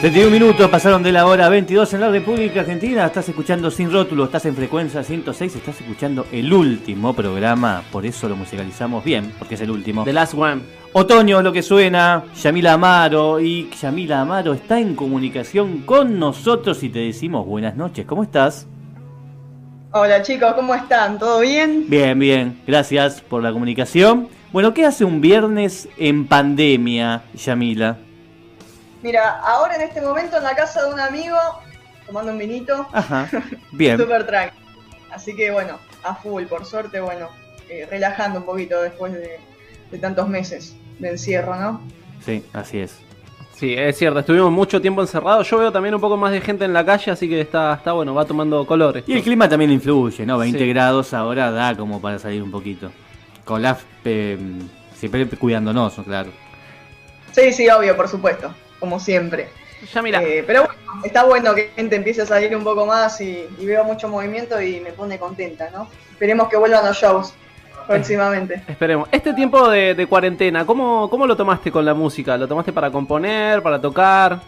31 0.00 0.30
minutos 0.30 0.70
pasaron 0.70 1.02
de 1.02 1.10
la 1.10 1.26
hora 1.26 1.48
22 1.48 1.92
en 1.94 2.00
la 2.00 2.08
República 2.08 2.60
Argentina. 2.60 3.04
Estás 3.04 3.28
escuchando 3.28 3.68
Sin 3.68 3.90
Rótulo, 3.90 4.26
estás 4.26 4.46
en 4.46 4.54
frecuencia 4.54 5.02
106, 5.02 5.56
estás 5.56 5.80
escuchando 5.80 6.24
el 6.30 6.52
último 6.52 7.14
programa. 7.14 7.82
Por 7.90 8.06
eso 8.06 8.28
lo 8.28 8.36
musicalizamos 8.36 9.02
bien, 9.02 9.34
porque 9.40 9.56
es 9.56 9.60
el 9.60 9.72
último. 9.72 10.04
The 10.04 10.12
Last 10.12 10.34
One. 10.34 10.62
Otoño, 10.92 11.42
lo 11.42 11.52
que 11.52 11.62
suena, 11.62 12.22
Yamila 12.40 12.74
Amaro. 12.74 13.40
Y 13.40 13.70
Yamila 13.70 14.20
Amaro 14.20 14.54
está 14.54 14.78
en 14.78 14.94
comunicación 14.94 15.78
con 15.78 16.16
nosotros 16.20 16.80
y 16.84 16.90
te 16.90 17.00
decimos 17.00 17.44
buenas 17.44 17.74
noches. 17.74 18.06
¿Cómo 18.06 18.22
estás? 18.22 18.68
Hola 19.90 20.22
chicos, 20.22 20.52
¿cómo 20.54 20.76
están? 20.76 21.18
¿Todo 21.18 21.40
bien? 21.40 21.86
Bien, 21.88 22.16
bien. 22.16 22.60
Gracias 22.68 23.20
por 23.20 23.42
la 23.42 23.50
comunicación. 23.50 24.28
Bueno, 24.52 24.72
¿qué 24.74 24.84
hace 24.84 25.04
un 25.04 25.20
viernes 25.20 25.88
en 25.98 26.28
pandemia, 26.28 27.24
Yamila? 27.34 27.98
Mira, 29.02 29.38
ahora 29.40 29.76
en 29.76 29.82
este 29.82 30.00
momento 30.00 30.36
en 30.38 30.42
la 30.44 30.54
casa 30.56 30.84
de 30.86 30.92
un 30.92 31.00
amigo, 31.00 31.36
tomando 32.06 32.32
un 32.32 32.38
vinito. 32.38 32.86
Ajá, 32.92 33.28
bien. 33.72 33.98
Súper 33.98 34.26
tranquilo. 34.26 34.62
Así 35.12 35.34
que 35.34 35.50
bueno, 35.50 35.78
a 36.04 36.14
full, 36.14 36.44
por 36.44 36.64
suerte, 36.64 37.00
bueno, 37.00 37.28
eh, 37.68 37.86
relajando 37.90 38.40
un 38.40 38.44
poquito 38.44 38.80
después 38.82 39.12
de, 39.12 39.38
de 39.90 39.98
tantos 39.98 40.28
meses 40.28 40.74
de 40.98 41.10
encierro, 41.10 41.54
¿no? 41.56 41.80
Sí, 42.24 42.44
así 42.52 42.80
es. 42.80 42.98
Sí, 43.54 43.74
es 43.76 43.96
cierto, 43.98 44.20
estuvimos 44.20 44.52
mucho 44.52 44.80
tiempo 44.80 45.00
encerrados. 45.00 45.48
Yo 45.50 45.58
veo 45.58 45.72
también 45.72 45.92
un 45.94 46.00
poco 46.00 46.16
más 46.16 46.30
de 46.30 46.40
gente 46.40 46.64
en 46.64 46.72
la 46.72 46.84
calle, 46.84 47.10
así 47.10 47.28
que 47.28 47.40
está, 47.40 47.74
está 47.74 47.92
bueno, 47.92 48.14
va 48.14 48.24
tomando 48.24 48.64
colores. 48.66 49.02
Y 49.08 49.14
el 49.14 49.22
clima 49.22 49.48
también 49.48 49.72
influye, 49.72 50.24
¿no? 50.24 50.38
20 50.38 50.58
Sí. 50.58 50.68
grados 50.68 51.12
ahora 51.12 51.50
da 51.50 51.76
como 51.76 52.00
para 52.00 52.18
salir 52.20 52.40
un 52.42 52.52
poquito. 52.52 52.92
Con 53.44 53.62
la... 53.62 53.76
eh, 54.04 54.38
siempre 54.94 55.26
cuidándonos, 55.26 55.98
¿no? 55.98 56.04
claro. 56.04 56.30
Sí, 57.32 57.52
sí, 57.52 57.68
obvio, 57.68 57.96
por 57.96 58.08
supuesto, 58.08 58.52
como 58.78 58.98
siempre. 59.00 59.48
Ya 59.94 60.02
mira, 60.02 60.22
Eh, 60.22 60.42
pero 60.46 60.64
bueno, 60.64 60.80
está 61.04 61.24
bueno 61.24 61.54
que 61.54 61.70
gente 61.76 61.96
empiece 61.96 62.22
a 62.22 62.26
salir 62.26 62.56
un 62.56 62.64
poco 62.64 62.84
más 62.86 63.20
y, 63.20 63.46
y 63.58 63.66
veo 63.66 63.84
mucho 63.84 64.08
movimiento 64.08 64.60
y 64.60 64.80
me 64.80 64.92
pone 64.92 65.18
contenta, 65.18 65.70
¿no? 65.70 65.88
Esperemos 66.10 66.48
que 66.48 66.56
vuelvan 66.56 66.84
los 66.84 66.96
shows 66.96 67.32
próximamente. 67.86 68.62
esperemos. 68.68 69.08
Este 69.12 69.32
tiempo 69.34 69.68
de, 69.70 69.94
de 69.94 70.06
cuarentena, 70.06 70.66
¿cómo, 70.66 71.08
¿cómo 71.08 71.26
lo 71.26 71.36
tomaste 71.36 71.70
con 71.70 71.84
la 71.84 71.94
música? 71.94 72.36
¿Lo 72.36 72.48
tomaste 72.48 72.72
para 72.72 72.90
componer, 72.90 73.62
para 73.62 73.80
tocar? 73.80 74.40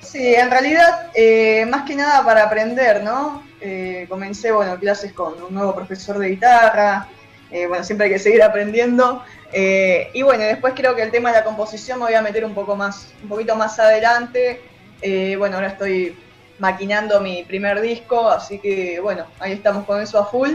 Sí, 0.00 0.34
en 0.34 0.50
realidad, 0.50 1.10
eh, 1.14 1.66
más 1.66 1.84
que 1.84 1.94
nada 1.94 2.24
para 2.24 2.44
aprender, 2.44 3.02
¿no? 3.02 3.42
Eh, 3.60 4.06
comencé, 4.08 4.52
bueno, 4.52 4.78
clases 4.78 5.12
con 5.12 5.42
un 5.42 5.52
nuevo 5.52 5.74
profesor 5.74 6.18
de 6.18 6.28
guitarra, 6.28 7.08
eh, 7.50 7.66
bueno, 7.66 7.84
siempre 7.84 8.06
hay 8.06 8.12
que 8.12 8.18
seguir 8.18 8.42
aprendiendo. 8.42 9.22
eh, 9.52 10.10
y 10.12 10.22
bueno, 10.22 10.44
después 10.44 10.74
creo 10.76 10.94
que 10.94 11.02
el 11.02 11.10
tema 11.10 11.30
de 11.30 11.38
la 11.38 11.44
composición 11.44 11.98
me 11.98 12.06
voy 12.06 12.14
a 12.14 12.22
meter 12.22 12.44
un 12.44 12.54
poco 12.54 12.76
más, 12.76 13.12
un 13.22 13.28
poquito 13.28 13.56
más 13.56 13.78
adelante. 13.78 14.60
Eh, 15.00 15.36
bueno, 15.36 15.56
ahora 15.56 15.68
estoy 15.68 16.16
maquinando 16.58 17.20
mi 17.20 17.44
primer 17.44 17.80
disco, 17.80 18.28
así 18.28 18.58
que 18.58 19.00
bueno, 19.00 19.26
ahí 19.38 19.52
estamos 19.52 19.84
con 19.84 20.00
eso 20.00 20.18
a 20.18 20.26
full. 20.26 20.50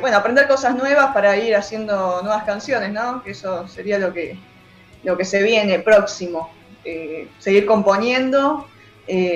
Bueno, 0.00 0.16
aprender 0.16 0.48
cosas 0.48 0.74
nuevas 0.74 1.12
para 1.12 1.36
ir 1.36 1.54
haciendo 1.54 2.22
nuevas 2.22 2.44
canciones, 2.44 2.92
¿no? 2.92 3.22
Que 3.22 3.32
eso 3.32 3.68
sería 3.68 3.98
lo 3.98 4.10
que, 4.10 4.38
lo 5.02 5.18
que 5.18 5.24
se 5.26 5.42
viene 5.42 5.80
próximo. 5.80 6.50
Seguir 7.38 7.66
componiendo. 7.66 8.66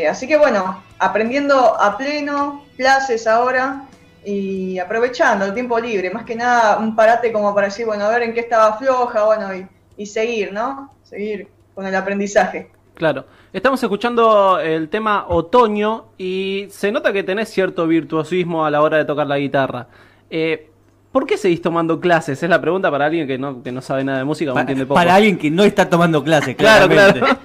Así 0.09 0.27
que 0.27 0.39
bueno, 0.39 0.83
aprendiendo 0.99 1.79
a 1.79 1.99
pleno, 1.99 2.65
clases 2.79 3.27
ahora 3.27 3.85
y 4.25 4.79
aprovechando 4.79 5.45
el 5.45 5.55
tiempo 5.55 5.79
libre, 5.79 6.11
más 6.11 6.25
que 6.25 6.35
nada 6.35 6.79
un 6.79 6.95
parate 6.95 7.33
como 7.33 7.55
para 7.55 7.67
decir, 7.69 7.87
bueno, 7.87 8.05
a 8.05 8.09
ver 8.11 8.23
en 8.23 8.35
qué 8.35 8.41
estaba 8.41 8.77
floja, 8.79 9.25
bueno, 9.25 9.55
y, 9.55 9.67
y 9.97 10.07
seguir, 10.07 10.53
¿no? 10.53 10.93
Seguir 11.03 11.49
con 11.75 11.87
el 11.87 11.95
aprendizaje. 11.95 12.71
Claro. 12.95 13.25
Estamos 13.53 13.83
escuchando 13.83 14.61
el 14.61 14.89
tema 14.89 15.25
Otoño 15.29 16.07
y 16.19 16.67
se 16.71 16.93
nota 16.93 17.13
que 17.13 17.23
tenés 17.23 17.49
cierto 17.49 17.87
virtuosismo 17.87 18.65
a 18.65 18.71
la 18.71 18.83
hora 18.83 18.99
de 18.99 19.05
tocar 19.05 19.27
la 19.27 19.39
guitarra. 19.39 19.87
Eh, 20.31 20.69
¿Por 21.11 21.27
qué 21.27 21.37
seguís 21.37 21.61
tomando 21.61 21.99
clases? 21.99 22.41
Es 22.41 22.49
la 22.49 22.61
pregunta 22.61 22.89
para 22.91 23.07
alguien 23.07 23.27
que 23.27 23.37
no, 23.39 23.63
que 23.65 23.73
no 23.73 23.81
sabe 23.83 24.05
nada 24.05 24.19
de 24.19 24.25
música 24.25 24.53
o 24.53 24.55
Pa- 24.55 24.61
entiende 24.61 24.85
poco. 24.87 24.95
para 24.95 25.15
alguien 25.17 25.37
que 25.39 25.51
no 25.51 25.65
está 25.65 25.89
tomando 25.89 26.23
clases, 26.23 26.55
Claro, 26.59 26.87
claramente. 26.89 27.21
claro. 27.21 27.39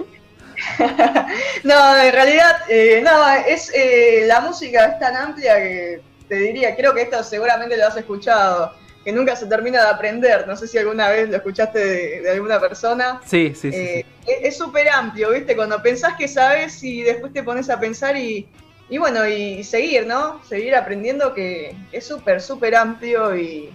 No, 1.64 1.96
en 1.96 2.12
realidad, 2.12 2.52
eh, 2.68 3.02
no, 3.04 3.10
es 3.48 3.72
eh, 3.74 4.24
la 4.26 4.40
música 4.40 4.84
es 4.86 4.98
tan 5.00 5.16
amplia 5.16 5.56
que 5.56 6.00
te 6.28 6.36
diría, 6.36 6.74
creo 6.76 6.94
que 6.94 7.02
esto 7.02 7.22
seguramente 7.22 7.76
lo 7.76 7.86
has 7.86 7.96
escuchado, 7.96 8.72
que 9.04 9.12
nunca 9.12 9.36
se 9.36 9.46
termina 9.46 9.82
de 9.82 9.88
aprender. 9.90 10.46
No 10.46 10.56
sé 10.56 10.66
si 10.66 10.78
alguna 10.78 11.08
vez 11.08 11.28
lo 11.28 11.36
escuchaste 11.36 11.78
de, 11.78 12.20
de 12.22 12.30
alguna 12.30 12.58
persona. 12.60 13.20
Sí, 13.24 13.52
sí, 13.54 13.70
sí. 13.70 13.76
Eh, 13.78 14.04
sí. 14.24 14.32
es- 14.42 14.56
súper 14.56 14.88
amplio, 14.88 15.30
¿viste? 15.30 15.54
Cuando 15.54 15.80
pensás 15.82 16.14
que 16.16 16.26
sabes 16.28 16.82
y 16.82 17.02
después 17.02 17.32
te 17.32 17.42
pones 17.44 17.70
a 17.70 17.78
pensar 17.78 18.16
y, 18.16 18.48
y 18.88 18.98
bueno, 18.98 19.26
y 19.28 19.62
seguir, 19.62 20.06
¿no? 20.06 20.42
Seguir 20.44 20.74
aprendiendo 20.74 21.32
que 21.34 21.74
es 21.92 22.04
súper, 22.06 22.40
súper 22.40 22.74
amplio 22.74 23.36
y, 23.36 23.70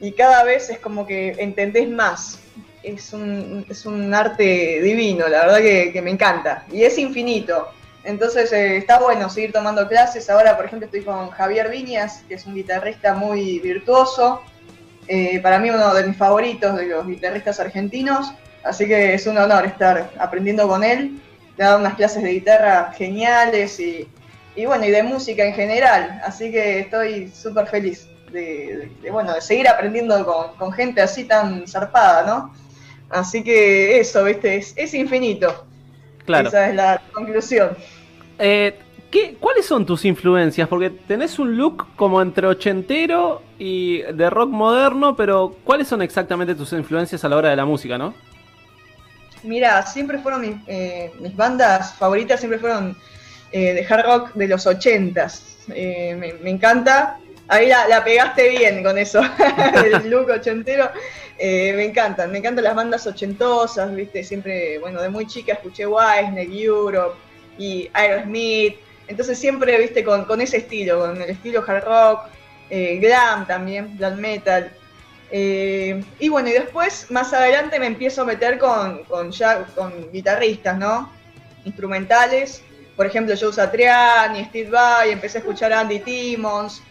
y 0.00 0.12
cada 0.12 0.42
vez 0.44 0.70
es 0.70 0.78
como 0.80 1.06
que 1.06 1.34
entendés 1.38 1.88
más. 1.88 2.40
Es 2.82 3.12
un, 3.12 3.64
es 3.68 3.84
un 3.84 4.12
arte 4.14 4.80
divino, 4.82 5.28
la 5.28 5.42
verdad 5.44 5.58
que, 5.58 5.92
que 5.92 6.00
me 6.02 6.10
encanta. 6.10 6.64
Y 6.72 6.82
es 6.82 6.96
infinito. 6.98 7.68
Entonces 8.04 8.50
eh, 8.52 8.78
está 8.78 8.98
bueno 8.98 9.28
seguir 9.28 9.52
tomando 9.52 9.86
clases. 9.86 10.30
Ahora, 10.30 10.56
por 10.56 10.66
ejemplo, 10.66 10.86
estoy 10.86 11.02
con 11.02 11.30
Javier 11.30 11.70
Viñas, 11.70 12.24
que 12.28 12.34
es 12.34 12.46
un 12.46 12.54
guitarrista 12.54 13.14
muy 13.14 13.58
virtuoso. 13.58 14.42
Eh, 15.06 15.40
para 15.40 15.58
mí 15.58 15.70
uno 15.70 15.92
de 15.92 16.06
mis 16.06 16.16
favoritos 16.16 16.76
de 16.76 16.86
los 16.86 17.06
guitarristas 17.06 17.60
argentinos. 17.60 18.32
Así 18.64 18.86
que 18.86 19.14
es 19.14 19.26
un 19.26 19.36
honor 19.38 19.66
estar 19.66 20.10
aprendiendo 20.18 20.66
con 20.66 20.82
él. 20.82 21.20
Le 21.56 21.64
dado 21.64 21.78
unas 21.78 21.94
clases 21.94 22.22
de 22.22 22.30
guitarra 22.30 22.92
geniales 22.96 23.78
y, 23.80 24.08
bueno, 24.64 24.84
y 24.86 24.90
de 24.90 25.02
música 25.02 25.44
en 25.44 25.54
general. 25.54 26.22
Así 26.24 26.50
que 26.50 26.80
estoy 26.80 27.28
súper 27.28 27.66
feliz 27.66 28.08
de, 28.32 28.90
bueno, 29.10 29.34
de 29.34 29.42
seguir 29.42 29.68
aprendiendo 29.68 30.54
con, 30.56 30.72
gente 30.72 31.02
así 31.02 31.24
tan 31.24 31.66
zarpada, 31.66 32.22
¿no? 32.24 32.54
Así 33.10 33.42
que 33.42 33.98
eso, 33.98 34.24
viste, 34.24 34.56
es 34.56 34.94
infinito. 34.94 35.66
Claro. 36.24 36.48
Esa 36.48 36.68
es 36.68 36.74
la 36.74 37.02
conclusión. 37.12 37.70
Eh, 38.38 38.78
¿qué, 39.10 39.36
¿Cuáles 39.38 39.66
son 39.66 39.84
tus 39.84 40.04
influencias? 40.04 40.68
Porque 40.68 40.90
tenés 40.90 41.38
un 41.38 41.56
look 41.56 41.86
como 41.96 42.22
entre 42.22 42.46
ochentero 42.46 43.42
y 43.58 44.02
de 44.02 44.30
rock 44.30 44.50
moderno, 44.50 45.16
pero 45.16 45.56
¿cuáles 45.64 45.88
son 45.88 46.02
exactamente 46.02 46.54
tus 46.54 46.72
influencias 46.72 47.24
a 47.24 47.28
la 47.28 47.36
hora 47.36 47.50
de 47.50 47.56
la 47.56 47.64
música, 47.64 47.98
no? 47.98 48.14
Mira, 49.42 49.84
siempre 49.86 50.18
fueron 50.18 50.42
mis, 50.42 50.56
eh, 50.66 51.12
mis 51.20 51.34
bandas 51.34 51.94
favoritas, 51.94 52.40
siempre 52.40 52.58
fueron 52.58 52.96
eh, 53.52 53.74
de 53.74 53.86
hard 53.88 54.04
rock 54.04 54.34
de 54.34 54.48
los 54.48 54.66
ochentas. 54.66 55.56
Eh, 55.74 56.14
me, 56.18 56.34
me 56.34 56.50
encanta. 56.50 57.18
Ahí 57.48 57.68
la, 57.68 57.88
la 57.88 58.04
pegaste 58.04 58.48
bien 58.50 58.82
con 58.84 58.96
eso, 58.96 59.20
el 59.84 60.08
look 60.08 60.30
ochentero. 60.30 60.90
Eh, 61.42 61.72
me 61.74 61.86
encantan, 61.86 62.30
me 62.30 62.36
encantan 62.36 62.64
las 62.64 62.74
bandas 62.74 63.06
ochentosas, 63.06 63.94
viste, 63.94 64.22
siempre, 64.22 64.78
bueno, 64.78 65.00
de 65.00 65.08
muy 65.08 65.26
chica 65.26 65.54
escuché 65.54 65.86
Whitesnake, 65.86 66.52
Europe 66.52 67.16
y 67.56 67.88
Aerosmith. 67.94 68.76
Entonces 69.08 69.38
siempre, 69.38 69.78
viste, 69.78 70.04
con, 70.04 70.26
con 70.26 70.42
ese 70.42 70.58
estilo, 70.58 71.00
con 71.00 71.16
el 71.16 71.30
estilo 71.30 71.64
hard 71.66 71.84
rock, 71.84 72.20
eh, 72.68 72.98
glam 72.98 73.46
también, 73.46 73.96
glam 73.96 74.20
metal. 74.20 74.70
Eh, 75.30 76.04
y 76.18 76.28
bueno, 76.28 76.50
y 76.50 76.52
después, 76.52 77.10
más 77.10 77.32
adelante, 77.32 77.80
me 77.80 77.86
empiezo 77.86 78.20
a 78.20 78.24
meter 78.26 78.58
con, 78.58 79.04
con 79.04 79.30
ya 79.32 79.64
con 79.74 80.12
guitarristas, 80.12 80.76
¿no? 80.76 81.10
Instrumentales. 81.64 82.62
Por 82.96 83.06
ejemplo, 83.06 83.34
Joe 83.40 83.50
Satriani, 83.50 84.44
Steve 84.44 84.68
Vai, 84.68 85.12
empecé 85.12 85.38
a 85.38 85.40
escuchar 85.40 85.72
Andy 85.72 86.00
Timmons. 86.00 86.82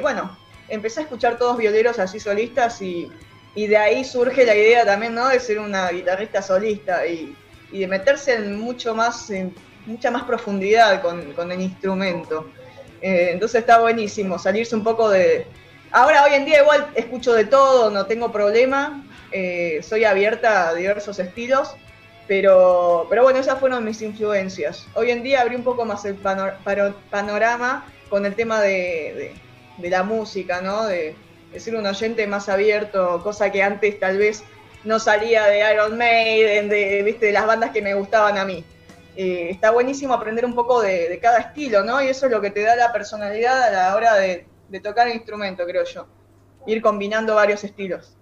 Bueno, 0.00 0.34
empecé 0.70 1.00
a 1.00 1.02
escuchar 1.02 1.36
todos 1.36 1.58
violeros 1.58 1.98
así 1.98 2.18
solistas 2.18 2.80
y, 2.80 3.10
y 3.54 3.66
de 3.66 3.76
ahí 3.76 4.04
surge 4.04 4.44
la 4.44 4.54
idea 4.54 4.84
también, 4.84 5.14
¿no? 5.14 5.28
De 5.28 5.40
ser 5.40 5.58
una 5.58 5.90
guitarrista 5.90 6.40
solista 6.42 7.06
y, 7.06 7.34
y 7.72 7.80
de 7.80 7.86
meterse 7.86 8.34
en 8.34 8.58
mucho 8.58 8.94
más, 8.94 9.28
en 9.30 9.54
mucha 9.86 10.10
más 10.10 10.24
profundidad 10.24 11.02
con, 11.02 11.32
con 11.32 11.50
el 11.50 11.60
instrumento. 11.60 12.50
Eh, 13.02 13.30
entonces 13.32 13.60
está 13.60 13.80
buenísimo 13.80 14.38
salirse 14.38 14.74
un 14.76 14.84
poco 14.84 15.08
de, 15.08 15.46
Ahora, 15.92 16.22
hoy 16.24 16.34
en 16.34 16.44
día 16.44 16.60
igual 16.62 16.86
escucho 16.94 17.32
de 17.32 17.46
todo, 17.46 17.90
no 17.90 18.06
tengo 18.06 18.30
problema, 18.30 19.02
eh, 19.32 19.80
soy 19.82 20.04
abierta 20.04 20.68
a 20.68 20.74
diversos 20.74 21.18
estilos, 21.18 21.74
pero, 22.28 23.06
pero 23.10 23.24
bueno, 23.24 23.40
esas 23.40 23.58
fueron 23.58 23.84
mis 23.84 24.00
influencias. 24.00 24.86
Hoy 24.94 25.10
en 25.10 25.24
día 25.24 25.40
abrí 25.40 25.56
un 25.56 25.64
poco 25.64 25.84
más 25.84 26.04
el 26.04 26.14
panorama 27.10 27.92
con 28.08 28.24
el 28.24 28.34
tema 28.36 28.60
de, 28.60 28.68
de- 28.68 29.34
de 29.78 29.90
la 29.90 30.02
música, 30.04 30.60
¿no? 30.60 30.84
De, 30.86 31.16
de 31.52 31.60
ser 31.60 31.74
un 31.74 31.86
oyente 31.86 32.26
más 32.26 32.48
abierto, 32.48 33.20
cosa 33.22 33.50
que 33.50 33.62
antes 33.62 33.98
tal 33.98 34.18
vez 34.18 34.44
no 34.84 34.98
salía 34.98 35.44
de 35.44 35.72
Iron 35.72 35.96
Maiden, 35.98 36.68
de, 36.68 37.02
¿viste? 37.02 37.26
de 37.26 37.32
las 37.32 37.46
bandas 37.46 37.70
que 37.70 37.82
me 37.82 37.94
gustaban 37.94 38.38
a 38.38 38.44
mí. 38.44 38.64
Eh, 39.16 39.48
está 39.50 39.70
buenísimo 39.70 40.14
aprender 40.14 40.44
un 40.44 40.54
poco 40.54 40.80
de, 40.80 41.18
cada 41.20 41.38
estilo, 41.38 41.82
¿no? 41.82 42.00
Y 42.02 42.08
eso 42.08 42.26
es 42.26 42.32
lo 42.32 42.40
que 42.40 42.50
te 42.50 42.62
da 42.62 42.76
la 42.76 42.92
personalidad 42.92 43.62
a 43.62 43.70
la 43.70 43.96
hora 43.96 44.14
de, 44.14 44.46
tocar 44.82 45.08
el 45.08 45.14
instrumento, 45.14 45.64
creo 45.66 45.84
yo. 45.84 46.06
Ir 46.66 46.80
combinando 46.80 47.34
varios 47.34 47.64
estilos. 47.64 48.16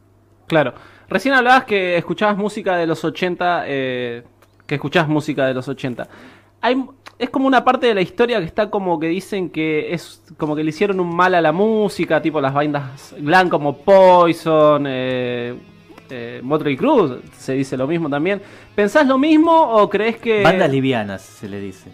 Claro. 0.46 0.74
Recién 1.08 1.34
hablabas 1.34 1.64
que 1.64 1.96
escuchabas 1.96 2.36
música 2.36 2.76
de 2.76 2.86
los 2.86 3.04
80. 3.04 3.64
eh, 3.66 4.22
que 4.66 4.74
escuchás 4.74 5.08
música 5.08 5.46
de 5.46 5.54
los 5.54 5.66
80. 5.66 6.08
Hay, 6.60 6.84
es 7.18 7.30
como 7.30 7.46
una 7.46 7.64
parte 7.64 7.86
de 7.86 7.94
la 7.94 8.00
historia 8.00 8.38
que 8.38 8.46
está 8.46 8.70
como 8.70 8.98
que 9.00 9.08
dicen 9.08 9.50
que 9.50 9.92
es 9.92 10.22
como 10.36 10.54
que 10.54 10.62
le 10.62 10.70
hicieron 10.70 11.00
un 11.00 11.14
mal 11.14 11.34
a 11.34 11.40
la 11.40 11.52
música, 11.52 12.22
tipo 12.22 12.40
las 12.40 12.54
bandas 12.54 13.14
glam 13.18 13.48
como 13.48 13.78
Poison, 13.78 14.84
eh, 14.86 15.54
eh, 16.10 16.40
Motley 16.42 16.76
Crue, 16.76 17.20
se 17.36 17.54
dice 17.54 17.76
lo 17.76 17.86
mismo 17.86 18.08
también. 18.08 18.40
¿Pensás 18.74 19.06
lo 19.06 19.18
mismo 19.18 19.52
o 19.52 19.88
crees 19.90 20.18
que... 20.18 20.42
Bandas 20.42 20.70
livianas 20.70 21.22
se 21.22 21.48
le 21.48 21.60
dice. 21.60 21.90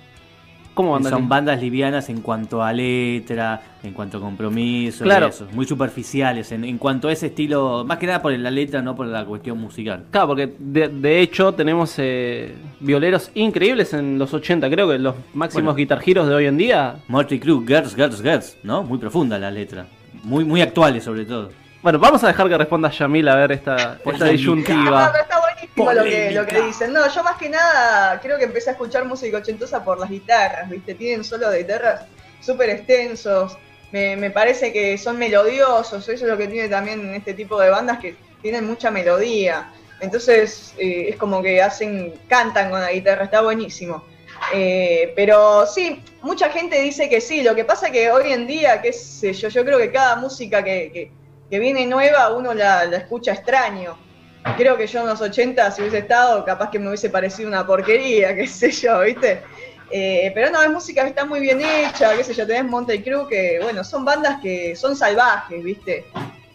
¿Cómo 0.74 0.88
Que 0.90 0.94
bandas 0.94 1.10
son 1.12 1.28
bandas 1.28 1.60
livianas 1.60 2.08
en 2.10 2.20
cuanto 2.20 2.62
a 2.62 2.72
letra, 2.72 3.62
en 3.82 3.92
cuanto 3.92 4.18
a 4.18 4.20
compromiso, 4.20 5.04
Claro. 5.04 5.28
eso, 5.28 5.46
muy 5.52 5.66
superficiales 5.66 6.50
en, 6.52 6.64
en 6.64 6.78
cuanto 6.78 7.08
a 7.08 7.12
ese 7.12 7.26
estilo, 7.26 7.84
más 7.86 7.98
que 7.98 8.06
nada 8.06 8.20
por 8.20 8.32
la 8.36 8.50
letra, 8.50 8.82
no 8.82 8.96
por 8.96 9.06
la 9.06 9.24
cuestión 9.24 9.58
musical. 9.58 10.04
Claro, 10.10 10.26
porque 10.28 10.52
de, 10.58 10.88
de 10.88 11.20
hecho 11.20 11.52
tenemos 11.54 11.94
eh, 11.98 12.54
violeros 12.80 13.30
increíbles 13.34 13.94
en 13.94 14.18
los 14.18 14.34
80. 14.34 14.68
Creo 14.68 14.88
que 14.88 14.98
los 14.98 15.14
máximos 15.32 15.74
Bueno. 15.74 15.76
guitar 15.76 16.02
heroes 16.04 16.28
de 16.28 16.34
hoy 16.34 16.46
en 16.46 16.56
día. 16.56 16.96
Motley 17.08 17.38
Crue, 17.38 17.64
Girls, 17.66 17.94
Girls, 17.94 18.20
Girls, 18.22 18.56
¿no? 18.64 18.82
Muy 18.82 18.98
profunda 18.98 19.38
la 19.38 19.50
letra, 19.50 19.86
muy 20.24 20.44
muy 20.44 20.60
actuales 20.60 21.04
sobre 21.04 21.24
todo. 21.24 21.50
Bueno, 21.84 21.98
vamos 21.98 22.25
a 22.25 22.28
dejar 22.28 22.48
que 22.48 22.56
responda 22.56 22.90
Yamil 22.90 23.28
a 23.28 23.34
ver 23.36 23.52
esta, 23.52 23.98
esta. 24.02 24.25
Ah, 24.25 24.28
disyuntiva. 24.31 25.12
pero 25.12 25.22
está 25.22 25.38
buenísimo 25.38 25.92
lo 25.92 26.02
que, 26.04 26.31
lo 26.31 26.46
que 26.46 26.62
dicen. 26.62 26.94
No, 26.94 27.06
yo 27.06 27.22
más 27.22 27.36
que 27.36 27.50
nada 27.50 28.19
creo 28.22 28.38
que 28.38 28.44
empecé 28.44 28.70
a 28.70 28.72
escuchar 28.72 29.04
música 29.04 29.36
ochentosa 29.36 29.84
por 29.84 29.98
las 30.00 30.08
guitarras, 30.08 30.70
¿viste? 30.70 30.94
Tienen 30.94 31.22
solo 31.25 31.50
de 31.50 31.58
guitarras 31.58 32.06
súper 32.40 32.70
extensos. 32.70 33.58
Me, 33.92 34.16
me 34.16 34.31
parece 34.31 34.72
que 34.72 34.96
son 34.96 35.19
melodiosos. 35.19 36.08
Eso 36.08 36.25
es 36.25 36.31
lo 36.31 36.38
que 36.38 36.48
tiene 36.48 36.70
también 36.70 37.14
este 37.14 37.34
tipo 37.34 37.60
de 37.60 37.69
bandas 37.69 37.98
que 37.98 38.16
tienen 38.40 38.66
mucha 38.66 38.90
melodía. 38.90 39.70
Entonces 40.00 40.72
eh, 40.78 41.08
es 41.10 41.16
como 41.16 41.42
que 41.42 41.60
hacen, 41.60 42.14
cantan 42.31 42.70
con 42.70 42.81
la 42.81 42.92
guitarra, 42.92 43.25
está 43.25 43.42
buenísimo. 43.42 44.02
Eh, 44.54 45.12
pero 45.14 45.66
sí, 45.66 46.02
mucha 46.22 46.48
gente 46.48 46.81
dice 46.81 47.10
que 47.10 47.20
sí. 47.20 47.42
Lo 47.42 47.54
que 47.54 47.66
pasa 47.66 47.90
que 47.90 48.10
hoy 48.10 48.32
en 48.32 48.46
día, 48.46 48.81
qué 48.81 48.90
sé 48.90 49.34
yo, 49.34 49.48
yo 49.50 49.66
creo 49.66 49.76
que 49.76 49.92
cada 49.92 50.16
música 50.16 50.64
que, 50.64 50.90
que- 50.90 51.23
que 51.54 51.60
viene 51.60 51.86
nueva 51.86 52.34
uno 52.34 52.52
la, 52.52 52.82
escucha 52.96 53.32
extraño. 53.32 53.96
Creo 54.56 54.76
que 54.76 54.88
yo 54.88 55.02
en 55.02 55.06
los 55.06 55.20
80, 55.20 55.70
si 55.70 55.82
hubiese 55.82 55.98
estado, 55.98 56.44
capaz 56.44 56.68
que 56.68 56.80
me 56.80 56.88
hubiese 56.88 57.10
parecido 57.10 57.48
una 57.48 57.64
porquería, 57.64 58.34
qué 58.34 58.48
sé 58.48 58.72
yo, 58.72 58.98
¿viste? 59.02 59.40
Eh, 59.88 60.32
pero 60.34 60.50
no, 60.50 60.60
es 60.60 60.68
música 60.68 61.04
que 61.04 61.10
está 61.10 61.24
muy 61.24 61.38
bien 61.38 61.60
hecha, 61.60 62.16
qué 62.16 62.24
sé 62.24 62.34
yo, 62.34 62.44
tenés 62.44 62.64
Monte 62.64 63.00
Crew, 63.04 63.28
que 63.28 63.60
bueno, 63.62 63.84
son 63.84 64.04
bandas 64.04 64.40
que 64.42 64.74
son 64.74 64.96
salvajes, 64.96 65.62
¿viste? 65.62 66.06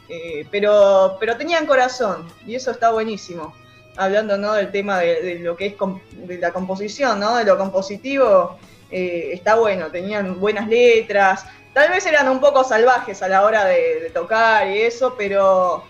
Eh, 0.09 0.45
pero, 0.51 1.15
pero 1.17 1.37
tenían 1.37 1.65
corazón, 1.65 2.27
y 2.45 2.55
eso 2.55 2.71
está 2.71 2.91
buenísimo. 2.91 3.55
Hablando 3.95 4.37
¿no? 4.37 4.51
del 4.51 4.69
tema 4.69 4.99
de, 4.99 5.39
lo 5.39 5.55
que 5.55 5.67
es 5.67 5.75
de 6.27 6.37
la 6.39 6.51
composición, 6.51 7.21
¿no? 7.21 7.37
De 7.37 7.45
lo 7.45 7.57
compositivo, 7.57 8.59
eh, 8.91 9.29
está 9.31 9.55
bueno, 9.55 9.89
tenían 9.91 10.41
buenas 10.41 10.67
letras, 10.67 11.45
tal 11.73 11.89
vez 11.89 12.05
eran 12.05 12.27
un 12.29 12.39
poco 12.39 12.63
salvajes 12.63 13.21
a 13.21 13.27
la 13.27 13.43
hora 13.43 13.65
de, 13.65 14.01
de 14.01 14.09
tocar 14.09 14.67
y 14.67 14.81
eso, 14.81 15.15
pero, 15.17 15.83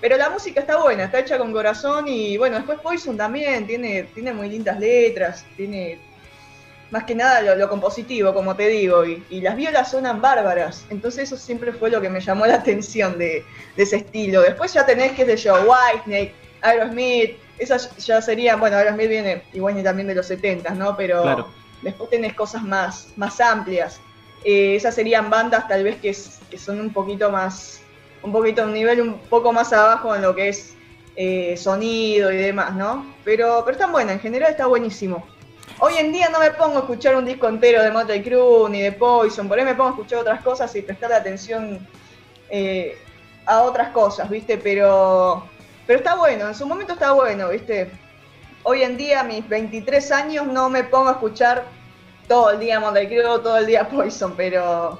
pero 0.00 0.16
la 0.16 0.30
música 0.30 0.60
está 0.60 0.76
buena, 0.76 1.04
está 1.04 1.18
hecha 1.20 1.38
con 1.38 1.52
corazón 1.52 2.06
y 2.08 2.36
bueno, 2.36 2.56
después 2.56 2.80
Poison 2.80 3.16
también 3.16 3.66
tiene, 3.66 4.04
tiene 4.14 4.32
muy 4.32 4.48
lindas 4.48 4.78
letras, 4.78 5.44
tiene 5.56 5.98
más 6.90 7.04
que 7.04 7.14
nada 7.14 7.40
lo, 7.40 7.54
lo 7.56 7.68
compositivo, 7.70 8.34
como 8.34 8.54
te 8.54 8.68
digo, 8.68 9.06
y, 9.06 9.24
y 9.30 9.40
las 9.40 9.56
violas 9.56 9.90
suenan 9.90 10.20
bárbaras, 10.20 10.84
entonces 10.90 11.24
eso 11.24 11.38
siempre 11.38 11.72
fue 11.72 11.88
lo 11.88 12.02
que 12.02 12.10
me 12.10 12.20
llamó 12.20 12.44
la 12.46 12.54
atención 12.62 13.16
de, 13.18 13.44
de 13.76 13.82
ese 13.82 13.96
estilo. 13.96 14.42
Después 14.42 14.74
ya 14.74 14.84
tenés, 14.84 15.12
qué 15.12 15.24
sé 15.24 15.38
yo, 15.38 15.54
Whitesnake, 15.54 16.34
Aerosmith, 16.60 17.38
esas 17.58 17.96
ya 17.96 18.20
serían, 18.20 18.60
bueno, 18.60 18.76
Aerosmith 18.76 19.08
viene 19.08 19.42
igual 19.54 19.82
también 19.82 20.06
de 20.08 20.14
los 20.14 20.26
70, 20.26 20.74
¿no? 20.74 20.94
Pero 20.96 21.22
Claro. 21.22 21.48
después 21.80 22.10
tenés 22.10 22.34
cosas 22.34 22.62
más, 22.62 23.08
más 23.16 23.40
amplias. 23.40 23.98
Eh, 24.44 24.76
esas 24.76 24.94
serían 24.94 25.30
bandas 25.30 25.68
tal 25.68 25.84
vez 25.84 25.96
que, 26.00 26.12
son 26.58 26.80
un 26.80 26.92
poquito 26.92 27.30
más, 27.30 27.80
un 28.22 28.32
poquito 28.32 28.64
un 28.64 28.72
nivel 28.72 29.00
un 29.00 29.18
poco 29.18 29.52
más 29.52 29.72
abajo 29.72 30.14
en 30.14 30.22
lo 30.22 30.34
que 30.34 30.48
es 30.48 30.74
eh, 31.14 31.56
sonido 31.56 32.32
y 32.32 32.36
demás, 32.36 32.74
¿no? 32.74 33.06
Pero, 33.24 33.62
pero 33.64 33.72
están 33.72 33.92
buenas, 33.92 34.14
en 34.14 34.20
general 34.20 34.50
está 34.50 34.66
buenísimo. 34.66 35.24
Hoy 35.78 35.94
en 35.98 36.12
día 36.12 36.28
no 36.28 36.38
me 36.38 36.50
pongo 36.50 36.76
a 36.76 36.80
escuchar 36.80 37.16
un 37.16 37.24
disco 37.24 37.48
entero 37.48 37.82
de 37.82 37.90
Motley 37.90 38.22
Crue 38.22 38.68
ni 38.70 38.82
de 38.82 38.92
Poison, 38.92 39.48
por 39.48 39.58
ahí 39.58 39.64
me 39.64 39.74
pongo 39.74 39.90
a 39.90 39.92
escuchar 39.92 40.20
otras 40.20 40.42
cosas 40.42 40.74
y 40.76 40.82
prestar 40.82 41.12
atención 41.12 41.86
eh, 42.50 42.98
a 43.46 43.62
otras 43.62 43.88
cosas, 43.88 44.28
¿viste? 44.28 44.58
Pero, 44.58 45.44
pero 45.86 45.98
está 45.98 46.14
bueno, 46.14 46.48
en 46.48 46.54
su 46.54 46.66
momento 46.66 46.92
está 46.92 47.12
bueno, 47.12 47.48
¿viste? 47.48 47.90
Hoy 48.64 48.82
en 48.82 48.96
día, 48.96 49.24
mis 49.24 49.48
23 49.48 50.12
años, 50.12 50.46
no 50.46 50.68
me 50.68 50.84
pongo 50.84 51.08
a 51.08 51.12
escuchar 51.12 51.64
todo 52.28 52.50
el 52.50 52.60
día 52.60 52.80
Motley 52.80 53.06
Crue, 53.08 53.22
todo 53.42 53.56
el 53.58 53.66
día 53.66 53.88
Poison, 53.90 54.34
pero, 54.36 54.98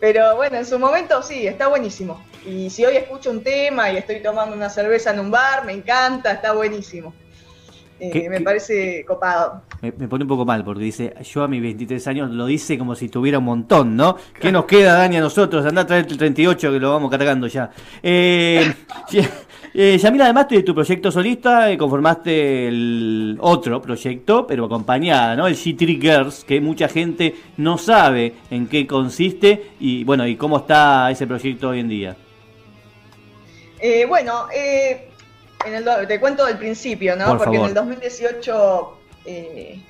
pero 0.00 0.36
bueno, 0.36 0.56
en 0.56 0.66
su 0.66 0.78
momento 0.78 1.22
sí, 1.22 1.46
está 1.46 1.68
buenísimo. 1.68 2.22
Y 2.46 2.70
si 2.70 2.84
hoy 2.84 2.96
escucho 2.96 3.30
un 3.30 3.42
tema 3.42 3.90
y 3.92 3.96
estoy 3.96 4.20
tomando 4.20 4.56
una 4.56 4.68
cerveza 4.68 5.12
en 5.12 5.20
un 5.20 5.30
bar, 5.30 5.64
me 5.64 5.72
encanta, 5.72 6.32
está 6.32 6.52
buenísimo. 6.52 7.14
Eh, 8.00 8.10
¿Qué- 8.10 8.28
me 8.28 8.38
qué- 8.38 8.44
parece 8.44 9.04
copado. 9.06 9.62
Me, 9.80 9.92
me 9.92 10.08
pone 10.08 10.24
un 10.24 10.28
poco 10.28 10.44
mal 10.44 10.64
porque 10.64 10.82
dice, 10.82 11.14
yo 11.22 11.44
a 11.44 11.48
mis 11.48 11.62
23 11.62 12.04
años 12.08 12.30
lo 12.32 12.46
dice 12.46 12.76
como 12.76 12.96
si 12.96 13.08
tuviera 13.08 13.38
un 13.38 13.44
montón, 13.44 13.94
¿no? 13.94 14.16
¿Qué 14.40 14.50
nos 14.50 14.64
queda, 14.64 14.94
Dani, 14.94 15.18
a 15.18 15.20
nosotros? 15.20 15.64
Andá 15.64 15.82
a 15.82 15.86
traer 15.86 16.06
el 16.08 16.18
38 16.18 16.72
que 16.72 16.80
lo 16.80 16.90
vamos 16.90 17.10
cargando 17.12 17.46
ya. 17.46 17.70
Eh, 18.02 18.72
eh, 19.74 19.96
Yamila, 19.98 20.24
además 20.24 20.48
de 20.48 20.62
tu 20.62 20.74
proyecto 20.74 21.10
solista, 21.10 21.70
eh, 21.70 21.78
conformaste 21.78 22.68
el 22.68 23.38
otro 23.40 23.80
proyecto, 23.80 24.46
pero 24.46 24.66
acompañada, 24.66 25.34
¿no? 25.36 25.46
El 25.46 25.54
G3 25.56 26.00
Girls, 26.00 26.44
que 26.44 26.60
mucha 26.60 26.88
gente 26.88 27.34
no 27.56 27.78
sabe 27.78 28.34
en 28.50 28.66
qué 28.66 28.86
consiste 28.86 29.70
y, 29.80 30.04
bueno, 30.04 30.26
y 30.26 30.36
cómo 30.36 30.58
está 30.58 31.10
ese 31.10 31.26
proyecto 31.26 31.70
hoy 31.70 31.80
en 31.80 31.88
día. 31.88 32.16
Eh, 33.80 34.04
bueno, 34.06 34.46
eh, 34.54 35.08
en 35.66 35.74
el 35.74 35.84
do- 35.84 36.06
te 36.06 36.20
cuento 36.20 36.44
del 36.46 36.58
principio, 36.58 37.16
¿no? 37.16 37.26
Por 37.26 37.38
Porque 37.38 37.56
favor. 37.56 37.60
en 37.60 37.68
el 37.68 37.74
2018 37.74 38.98
eh, 39.24 39.80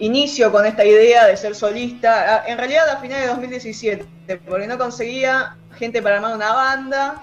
inicio 0.00 0.50
con 0.50 0.64
esta 0.66 0.84
idea 0.84 1.26
de 1.26 1.36
ser 1.36 1.54
solista. 1.54 2.36
Ah, 2.36 2.44
En 2.48 2.58
realidad 2.58 2.88
a 2.88 2.96
finales 3.00 3.24
de 3.26 3.28
2017, 3.34 4.04
porque 4.48 4.66
no 4.66 4.78
conseguía 4.78 5.56
gente 5.76 6.02
para 6.02 6.16
armar 6.16 6.34
una 6.36 6.52
banda. 6.52 7.22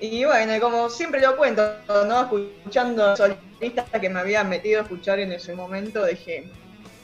Y 0.00 0.24
bueno, 0.24 0.52
como 0.60 0.90
siempre 0.90 1.20
lo 1.20 1.36
cuento, 1.36 1.62
¿no? 2.06 2.22
Escuchando 2.22 3.16
solistas 3.16 3.86
que 4.00 4.08
me 4.10 4.20
había 4.20 4.44
metido 4.44 4.80
a 4.80 4.82
escuchar 4.82 5.18
en 5.20 5.32
ese 5.32 5.54
momento, 5.54 6.04
dije, 6.04 6.48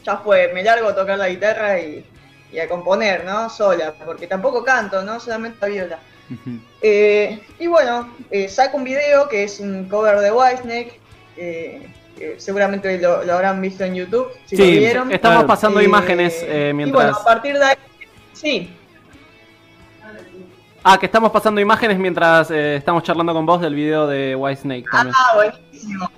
ya 0.05 0.19
fue, 0.19 0.53
me 0.53 0.63
largo 0.63 0.89
a 0.89 0.95
tocar 0.95 1.17
la 1.19 1.29
guitarra 1.29 1.79
y, 1.81 2.05
y 2.53 2.59
a 2.59 2.69
componer, 2.69 3.25
¿no? 3.25 3.49
Sola, 3.49 3.95
porque 4.05 4.27
tampoco 4.27 4.63
canto, 4.65 5.03
¿no? 5.03 5.19
Solamente 5.21 5.59
la 5.63 5.67
viola. 5.69 5.99
Eh, 6.83 7.41
y 7.59 7.67
bueno, 7.67 8.15
eh, 8.31 8.49
saco 8.49 8.77
un 8.77 8.85
video 8.85 9.29
que 9.29 9.45
es 9.45 9.61
un 9.61 9.89
cover 9.89 10.19
de 10.21 10.31
Whitesnake. 10.33 11.01
eh, 11.37 11.87
que 12.19 12.39
seguramente 12.39 12.99
lo, 12.99 13.25
lo 13.25 13.33
habrán 13.33 13.61
visto 13.63 13.83
en 13.83 13.95
YouTube. 13.95 14.29
Si 14.45 14.55
Sí, 14.57 14.63
lo 14.75 14.81
vieron. 14.81 15.11
Estamos 15.13 15.45
pasando 15.45 15.81
Eh, 15.81 15.85
imágenes 15.85 16.43
eh, 16.43 16.69
Y 16.71 16.75
mientras. 16.75 17.03
bueno, 17.05 17.19
a 17.19 17.25
partir 17.25 17.59
de 17.59 17.65
ahí. 17.65 17.77
Sí, 18.35 18.71
Ah, 20.83 20.99
que 20.99 21.07
estamos 21.07 21.31
pasando 21.31 21.61
imágenes 21.61 21.99
mientras 21.99 22.51
eh, 22.51 22.77
estamos 22.77 23.03
charlando 23.03 23.35
con 23.35 23.45
vos 23.45 23.61
del 23.61 23.75
video 23.75 24.07
de 24.07 24.35
White 24.35 24.63
Snake. 24.63 24.85
Ah, 24.93 25.05
buenísimo. 25.35 26.11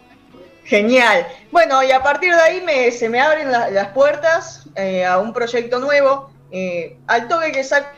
Genial. 0.64 1.26
Bueno, 1.50 1.82
y 1.82 1.90
a 1.90 2.02
partir 2.02 2.32
de 2.32 2.40
ahí 2.40 2.60
me, 2.60 2.90
se 2.92 3.08
me 3.08 3.20
abren 3.20 3.50
la- 3.50 3.70
las 3.70 3.88
puertas 3.88 4.68
eh, 4.76 5.04
a 5.04 5.18
un 5.18 5.32
proyecto 5.32 5.80
nuevo. 5.80 6.30
Eh, 6.52 6.96
al 7.08 7.26
toque 7.26 7.50
que 7.50 7.64
saco 7.64 7.88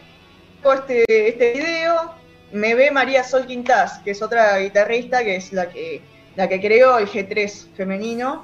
este, 0.73 1.05
este 1.29 1.53
video, 1.53 2.13
me 2.53 2.75
ve 2.75 2.91
María 2.91 3.23
Sol 3.25 3.47
Quintás, 3.47 3.99
que 3.99 4.13
es 4.13 4.23
otra 4.23 4.57
guitarrista, 4.59 5.23
que 5.23 5.37
es 5.37 5.53
la 5.53 5.69
que, 5.69 6.01
la 6.37 6.49
que 6.49 6.61
creó 6.61 6.97
el 6.99 7.07
G3 7.09 7.75
femenino. 7.77 8.43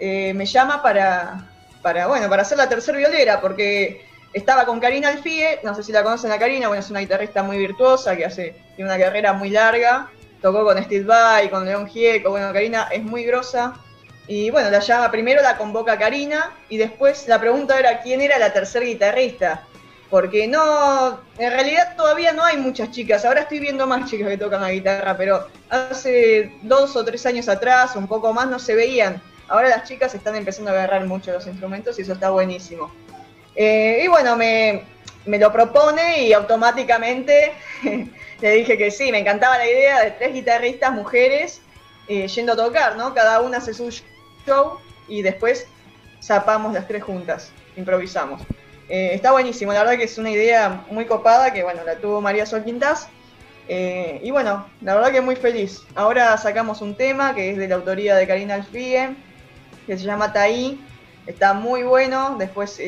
Me 0.00 0.46
llama 0.46 0.80
para, 0.82 1.44
para, 1.82 2.06
bueno, 2.06 2.28
para 2.30 2.44
ser 2.44 2.56
la 2.56 2.68
tercer 2.68 2.96
violera, 2.96 3.40
porque 3.40 4.06
estaba 4.32 4.66
con 4.66 4.80
Karina 4.80 5.08
Alfie, 5.08 5.60
no 5.62 5.74
sé 5.74 5.82
si 5.82 5.92
la 5.92 6.02
conocen 6.02 6.30
a 6.32 6.38
Karina, 6.38 6.68
bueno, 6.68 6.80
es 6.80 6.90
una 6.90 7.00
guitarrista 7.00 7.42
muy 7.42 7.58
virtuosa 7.58 8.16
que 8.16 8.24
hace, 8.24 8.54
tiene 8.76 8.90
una 8.90 9.02
carrera 9.02 9.32
muy 9.32 9.50
larga, 9.50 10.10
tocó 10.42 10.64
con 10.64 10.82
Steve 10.82 11.04
Vai, 11.04 11.50
con 11.50 11.64
León 11.64 11.88
Gieco, 11.88 12.30
bueno, 12.30 12.52
Karina 12.52 12.88
es 12.90 13.02
muy 13.02 13.24
grosa. 13.24 13.74
Y 14.26 14.50
bueno, 14.50 14.70
la 14.70 14.80
llama, 14.80 15.10
primero 15.10 15.40
la 15.40 15.56
convoca 15.56 15.98
Karina 15.98 16.52
y 16.68 16.76
después 16.76 17.26
la 17.28 17.40
pregunta 17.40 17.78
era 17.78 18.02
quién 18.02 18.20
era 18.20 18.38
la 18.38 18.52
tercer 18.52 18.84
guitarrista. 18.84 19.62
Porque 20.10 20.46
no, 20.46 21.20
en 21.38 21.50
realidad 21.50 21.96
todavía 21.96 22.32
no 22.32 22.44
hay 22.44 22.56
muchas 22.58 22.90
chicas, 22.90 23.24
ahora 23.24 23.40
estoy 23.40 23.60
viendo 23.60 23.86
más 23.86 24.10
chicas 24.10 24.28
que 24.28 24.38
tocan 24.38 24.62
la 24.62 24.70
guitarra, 24.70 25.16
pero 25.16 25.46
hace 25.68 26.52
dos 26.62 26.96
o 26.96 27.04
tres 27.04 27.24
años 27.26 27.48
atrás, 27.48 27.96
un 27.96 28.06
poco 28.06 28.32
más, 28.32 28.48
no 28.48 28.58
se 28.58 28.74
veían. 28.74 29.20
Ahora 29.48 29.68
las 29.70 29.88
chicas 29.88 30.14
están 30.14 30.36
empezando 30.36 30.70
a 30.70 30.74
agarrar 30.74 31.06
mucho 31.06 31.32
los 31.32 31.46
instrumentos 31.46 31.98
y 31.98 32.02
eso 32.02 32.12
está 32.12 32.30
buenísimo. 32.30 32.92
Eh, 33.60 34.02
y 34.04 34.06
bueno, 34.06 34.36
me, 34.36 34.84
me 35.26 35.36
lo 35.36 35.52
propone 35.52 36.22
y 36.22 36.32
automáticamente 36.32 37.52
le 38.40 38.50
dije 38.52 38.78
que 38.78 38.92
sí, 38.92 39.10
me 39.10 39.18
encantaba 39.18 39.58
la 39.58 39.66
idea 39.66 40.00
de 40.04 40.12
tres 40.12 40.32
guitarristas 40.32 40.92
mujeres 40.92 41.60
eh, 42.06 42.28
yendo 42.28 42.52
a 42.52 42.56
tocar, 42.56 42.96
¿no? 42.96 43.12
Cada 43.14 43.40
una 43.40 43.58
hace 43.58 43.74
su 43.74 43.90
show 44.46 44.78
y 45.08 45.22
después 45.22 45.66
zapamos 46.22 46.72
las 46.72 46.86
tres 46.86 47.02
juntas, 47.02 47.50
improvisamos. 47.76 48.42
Eh, 48.88 49.10
está 49.12 49.32
buenísimo, 49.32 49.72
la 49.72 49.80
verdad 49.80 49.98
que 49.98 50.04
es 50.04 50.16
una 50.18 50.30
idea 50.30 50.84
muy 50.90 51.06
copada 51.06 51.52
que 51.52 51.64
bueno, 51.64 51.82
la 51.84 51.96
tuvo 51.96 52.20
María 52.20 52.46
Sol 52.46 52.62
Quintas. 52.62 53.08
Eh, 53.70 54.20
y 54.22 54.30
bueno, 54.30 54.66
la 54.82 54.94
verdad 54.94 55.10
que 55.10 55.20
muy 55.20 55.34
feliz. 55.34 55.82
Ahora 55.96 56.38
sacamos 56.38 56.80
un 56.80 56.94
tema 56.94 57.34
que 57.34 57.50
es 57.50 57.56
de 57.58 57.66
la 57.66 57.74
autoría 57.74 58.14
de 58.14 58.26
Karina 58.26 58.54
Alfie, 58.54 59.16
que 59.84 59.98
se 59.98 60.04
llama 60.04 60.32
Taí. 60.32 60.80
Está 61.26 61.54
muy 61.54 61.82
bueno. 61.82 62.36
Después, 62.38 62.80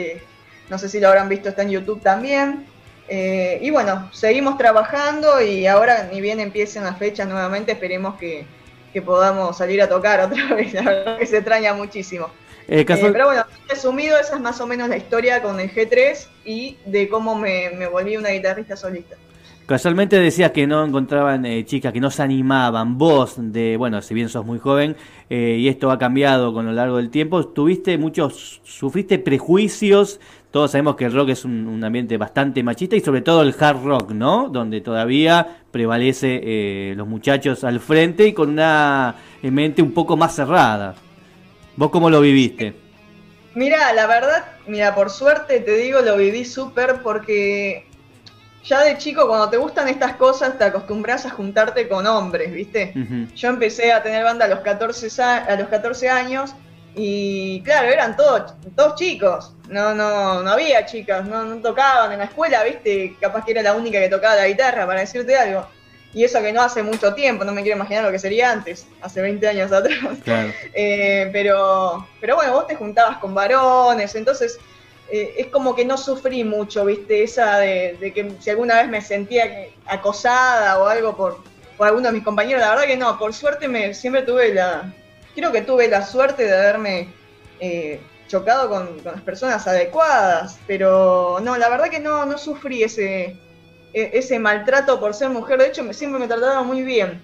no 0.71 0.79
sé 0.79 0.89
si 0.89 1.01
lo 1.01 1.09
habrán 1.09 1.29
visto, 1.29 1.49
está 1.49 1.63
en 1.63 1.71
YouTube 1.71 2.01
también. 2.01 2.67
y 3.09 3.71
bueno, 3.71 4.09
seguimos 4.13 4.57
trabajando 4.57 5.41
y 5.41 5.67
ahora 5.67 6.09
ni 6.13 6.21
bien 6.21 6.41
empiecen 6.41 6.85
las 6.85 6.97
fechas 6.97 7.29
nuevamente, 7.29 7.73
esperemos 7.73 8.15
que, 8.17 8.47
que 8.93 9.03
podamos 9.03 9.57
salir 9.57 9.81
a 9.83 9.89
tocar 9.89 10.21
otra 10.33 10.55
vez. 10.55 10.73
La 10.75 10.83
verdad 10.83 11.19
que 11.19 11.27
se 11.27 11.39
extraña 11.39 11.75
muchísimo. 11.75 12.29
Eh, 12.69 12.81
eh, 12.81 12.85
pero 12.87 13.27
bueno, 13.27 13.45
resumido, 13.69 14.17
esa 14.19 14.37
es 14.37 14.41
más 14.41 14.61
o 14.61 14.67
menos 14.67 14.89
la 14.89 14.97
historia 14.97 15.43
con 15.43 15.59
el 15.59 15.73
G3 15.73 16.29
y 16.45 16.77
de 16.87 17.09
cómo 17.09 17.35
me, 17.35 17.89
volví 17.89 18.17
una 18.17 18.29
guitarrista 18.29 18.77
solista. 18.77 19.17
Casualmente 19.67 20.19
decías 20.19 20.51
que 20.53 20.67
no 20.67 20.85
encontraban 20.85 21.47
eh, 21.47 21.65
chicas, 21.65 21.93
que 21.93 22.01
no 22.01 22.11
se 22.11 22.23
animaban. 22.23 22.97
Vos, 22.97 23.35
de 23.39 23.77
bueno, 23.77 24.03
si 24.03 24.15
bien 24.15 24.29
sos 24.29 24.45
muy 24.45 24.59
joven 24.59 24.97
y 25.29 25.69
esto 25.69 25.93
ha 25.93 25.99
cambiado 25.99 26.53
con 26.53 26.67
lo 26.67 26.73
largo 26.73 26.97
del 26.97 27.11
tiempo, 27.11 27.47
tuviste 27.47 27.97
muchos, 27.97 28.61
sufriste 28.65 29.21
prejuicios. 29.21 30.19
Todos 30.51 30.73
sabemos 30.73 30.97
que 30.97 31.05
el 31.05 31.13
rock 31.13 31.31
es 31.31 31.45
un, 31.45 31.83
ambiente 31.85 32.17
bastante 32.17 32.63
machista 32.63 32.97
y 32.97 33.01
sobre 33.01 33.21
todo 33.21 33.43
el 33.43 33.55
hard 33.59 33.85
rock, 33.85 34.11
¿no? 34.11 34.49
Donde 34.49 34.81
todavía 34.81 35.59
prevalece 35.71 36.93
los 36.97 37.07
muchachos 37.07 37.63
al 37.63 37.79
frente 37.79 38.27
y 38.27 38.33
con 38.33 38.51
una 38.51 39.15
mente 39.43 39.81
un 39.81 39.93
poco 39.93 40.17
más 40.17 40.35
cerrada. 40.35 40.97
¿Vos 41.77 41.91
cómo 41.91 42.11
lo 42.11 42.21
viviste? 42.21 42.75
Mira, 43.55 43.93
la 43.93 44.07
verdad, 44.07 44.45
mira, 44.67 44.95
por 44.95 45.11
suerte 45.11 45.61
te 45.61 45.77
digo, 45.77 46.01
lo 46.01 46.17
viví 46.17 46.45
súper 46.45 47.01
porque 47.03 47.87
ya 48.65 48.83
de 48.83 48.99
chico 48.99 49.27
cuando 49.27 49.49
te 49.49 49.57
gustan 49.57 49.89
estas 49.89 50.15
cosas 50.17 50.59
te 50.59 50.65
acostumbras 50.65 51.27
a 51.27 51.31
juntarte 51.31 51.89
con 51.89 52.07
hombres, 52.07 52.53
¿viste? 52.53 52.93
Yo 53.35 53.49
empecé 53.49 53.93
a 53.93 54.03
tener 54.03 54.25
banda 54.25 54.45
a 54.45 54.49
los 54.49 54.61
14, 54.61 55.23
a 55.23 55.57
los 55.57 55.69
14 55.69 56.09
años 56.09 56.55
y 56.95 57.63
claro, 57.63 57.89
eran 57.89 58.17
todos, 58.17 58.53
todos 58.75 58.97
chicos, 58.97 59.53
no, 59.69 59.95
no, 59.95 60.43
no 60.43 60.51
había 60.51 60.85
chicas, 60.87 61.25
no, 61.25 61.45
no 61.45 61.57
tocaban 61.57 62.13
en 62.13 62.19
la 62.19 62.25
escuela, 62.25 62.65
¿viste? 62.65 63.17
Capaz 63.21 63.45
que 63.45 63.53
era 63.53 63.63
la 63.63 63.75
única 63.75 64.01
que 64.01 64.09
tocaba 64.09 64.37
la 64.37 64.49
guitarra, 64.49 64.87
para 64.87 65.01
decirte 65.01 65.37
algo. 65.37 65.67
Y 66.13 66.25
eso 66.25 66.43
que 66.43 66.53
no 66.53 66.61
hace 66.61 66.83
mucho 66.83 67.15
tiempo, 67.15 67.45
no 67.45 67.53
me 67.53 67.63
quiero 67.63 67.77
imaginar 67.77 68.03
lo 68.03 68.11
que 68.11 68.19
sería 68.19 68.51
antes, 68.51 68.87
hace 69.01 69.23
20 69.23 69.47
años 69.47 69.73
atrás. 69.73 69.99
Eh, 70.75 71.31
pero, 71.33 72.09
pero 72.21 72.37
bueno, 72.37 72.53
vos 72.53 72.67
te 72.67 72.75
juntabas 72.75 73.19
con 73.19 73.35
varones, 73.35 74.15
entonces 74.17 74.59
eh, 75.11 75.35
es 75.39 75.47
como 75.49 75.77
que 75.77 75.85
no 75.85 75.97
sufrí 75.97 76.43
mucho, 76.43 76.85
¿viste? 76.85 77.23
Esa 77.23 77.59
de, 77.59 78.13
que 78.13 78.33
si 78.41 78.51
alguna 78.51 78.77
vez 78.77 78.89
me 78.89 79.01
sentía 79.01 79.69
acosada 79.87 80.79
o 80.79 80.87
algo 80.87 81.17
por, 81.17 81.39
por 81.77 81.87
alguno 81.87 82.09
de 82.09 82.15
mis 82.15 82.25
compañeros, 82.25 82.61
la 82.61 82.71
verdad 82.71 82.85
que 82.85 82.97
no, 82.97 83.17
por 83.17 83.33
suerte 83.33 83.69
me 83.69 83.95
siempre 83.95 84.23
tuve 84.23 84.53
la, 84.53 84.93
creo 85.35 85.53
que 85.53 85.63
tuve 85.63 85.89
la 85.89 86.05
suerte 86.05 86.45
de 86.45 86.57
haberme 86.57 87.09
eh, 87.61 88.01
chocado 88.29 88.69
con, 88.69 89.01
con, 89.01 89.13
las 89.13 89.23
personas 89.23 89.67
adecuadas, 89.67 90.59
pero 90.67 91.39
no, 91.43 91.57
la 91.57 91.69
verdad 91.69 91.91
que 91.91 92.01
no, 92.01 92.27
no 92.27 92.39
sufrí 92.39 92.83
ese 92.83 93.37
e-, 93.93 94.11
ese 94.15 94.39
maltrato 94.39 95.01
por 95.01 95.15
ser 95.15 95.31
mujer. 95.31 95.59
De 95.59 95.69
hecho, 95.69 95.93
siempre 95.93 96.21
me 96.21 96.29
trataba 96.29 96.63
muy 96.63 96.83
bien. 96.83 97.23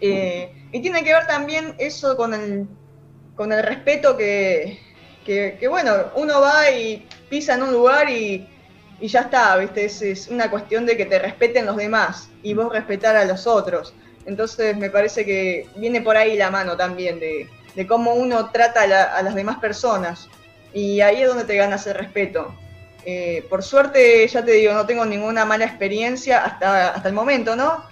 Eh, 0.00 0.52
y 0.72 0.80
tiene 0.80 1.04
que 1.04 1.12
ver 1.12 1.26
también 1.28 1.76
eso 1.78 2.16
con 2.16 2.34
el, 2.34 2.66
con 3.36 3.52
el 3.52 3.62
respeto 3.62 4.16
que, 4.16 4.80
que, 5.24 5.68
bueno, 5.68 5.92
uno 6.16 6.40
va 6.40 6.70
y 6.70 7.06
pisa 7.30 7.54
en 7.54 7.62
un 7.62 7.72
lugar 7.72 8.10
y, 8.10 8.48
y 9.00 9.06
ya 9.06 9.20
está, 9.20 9.56
¿viste? 9.56 9.84
Es, 9.84 10.26
una 10.28 10.50
cuestión 10.50 10.86
de 10.86 10.96
que 10.96 11.06
te 11.06 11.20
respeten 11.20 11.66
los 11.66 11.76
demás 11.76 12.30
y 12.42 12.54
vos 12.54 12.72
respetar 12.72 13.14
a 13.14 13.24
los 13.24 13.46
otros. 13.46 13.94
Entonces 14.26 14.76
me 14.76 14.90
parece 14.90 15.24
que 15.24 15.68
viene 15.76 16.00
por 16.00 16.16
ahí 16.16 16.36
la 16.36 16.50
mano 16.50 16.76
también 16.76 17.20
de, 17.20 17.48
de 17.74 17.86
cómo 17.86 18.14
uno 18.14 18.50
trata 18.50 18.82
a, 18.82 19.18
a 19.18 19.22
las 19.22 19.34
demás 19.34 19.58
personas. 19.58 20.28
Y 20.72 21.00
ahí 21.00 21.22
es 21.22 21.28
donde 21.28 21.44
te 21.44 21.56
ganas 21.56 21.86
el 21.86 21.94
respeto. 21.94 22.54
Eh, 23.06 23.44
por 23.50 23.62
suerte, 23.62 24.26
ya 24.26 24.44
te 24.44 24.52
digo, 24.52 24.72
no 24.72 24.86
tengo 24.86 25.04
ninguna 25.04 25.44
mala 25.44 25.66
experiencia 25.66 26.42
hasta, 26.44 26.94
hasta 26.94 27.08
el 27.08 27.14
momento, 27.14 27.54
¿no? 27.54 27.84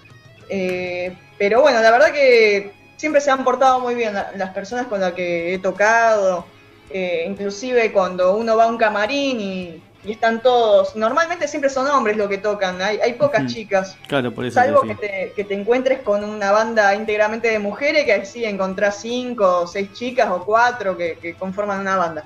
Eh, 0.49 1.15
pero 1.39 1.61
bueno, 1.61 1.81
la 1.83 1.91
verdad 1.91 2.13
que 2.13 2.73
siempre 2.97 3.21
se 3.21 3.31
han 3.31 3.45
portado 3.45 3.81
muy 3.81 3.95
bien 3.95 4.15
las 4.15 4.51
personas 4.51 4.87
con 4.87 5.01
las 5.01 5.13
que 5.13 5.55
he 5.55 5.59
tocado, 5.59 6.47
eh, 6.91 7.25
inclusive 7.29 7.93
cuando 7.93 8.37
uno 8.37 8.57
va 8.57 8.65
a 8.65 8.69
un 8.69 8.79
camarín 8.79 9.41
y, 9.41 9.83
están 10.11 10.43
todos, 10.43 10.97
normalmente 10.97 11.47
siempre 11.47 11.71
son 11.71 11.87
hombres 11.87 12.17
los 12.17 12.29
que 12.29 12.39
tocan, 12.39 12.83
hay, 12.83 13.13
pocas 13.13 13.47
chicas, 13.47 13.97
claro, 14.09 14.35
por 14.35 14.45
eso 14.45 14.55
salvo 14.55 14.83
que, 14.83 14.97
te, 14.97 15.33
que, 15.37 15.45
te, 15.45 15.55
encuentres 15.55 16.01
con 16.01 16.25
una 16.25 16.51
banda 16.51 16.95
íntegramente 16.95 17.49
de 17.49 17.61
mujeres, 17.61 18.05
que 18.05 18.27
sí 18.27 18.45
encontrás 18.45 19.01
cinco 19.01 19.61
o 19.61 19.67
seis 19.67 19.93
chicas 19.93 20.29
o 20.31 20.45
cuatro 20.45 20.97
que, 20.97 21.19
que 21.23 21.35
conforman 21.35 21.81
una 21.81 21.97
banda. 21.97 22.25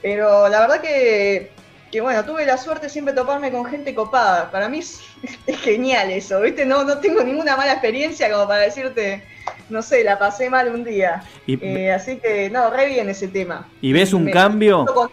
Pero 0.00 0.48
la 0.48 0.60
verdad 0.60 0.80
que 0.80 1.50
que 1.90 2.00
bueno, 2.00 2.24
tuve 2.24 2.46
la 2.46 2.56
suerte 2.56 2.88
siempre 2.88 3.12
de 3.12 3.20
toparme 3.20 3.50
con 3.50 3.64
gente 3.64 3.94
copada. 3.94 4.50
Para 4.50 4.68
mí 4.68 4.78
es, 4.78 5.00
genial 5.62 6.10
eso, 6.10 6.40
¿viste? 6.40 6.64
No, 6.64 6.84
no 6.84 6.98
tengo 6.98 7.22
ninguna 7.22 7.56
mala 7.56 7.72
experiencia 7.72 8.30
como 8.30 8.46
para 8.46 8.62
decirte, 8.62 9.24
no 9.68 9.82
sé, 9.82 10.04
la 10.04 10.18
pasé 10.18 10.48
mal 10.48 10.72
un 10.72 10.84
día. 10.84 11.24
Eh, 11.46 11.90
así 11.90 12.18
que, 12.18 12.48
no, 12.50 12.70
re 12.70 12.86
bien 12.86 13.08
ese 13.08 13.28
tema. 13.28 13.66
¿Y 13.80 13.92
ves 13.92 14.12
un 14.12 14.30
cambio? 14.30 14.86
Con 14.86 15.10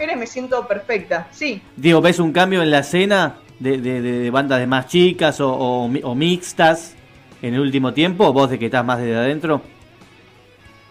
mujeres 0.00 0.16
me 0.16 0.26
siento 0.26 0.66
perfecta, 0.66 1.28
sí. 1.30 1.60
Digo, 1.76 2.00
¿ves 2.00 2.18
un 2.18 2.32
cambio 2.32 2.62
en 2.62 2.70
la 2.70 2.78
escena 2.78 3.36
de, 3.58 3.76
de, 3.76 4.30
bandas 4.30 4.58
de 4.58 4.66
más 4.66 4.86
chicas 4.86 5.40
o, 5.40 5.52
o, 5.52 6.14
mixtas 6.14 6.94
en 7.42 7.52
el 7.52 7.60
último 7.60 7.92
tiempo? 7.92 8.32
¿Vos 8.32 8.48
de 8.48 8.58
que 8.58 8.64
estás 8.64 8.82
más 8.82 8.98
desde 8.98 9.16
adentro? 9.16 9.60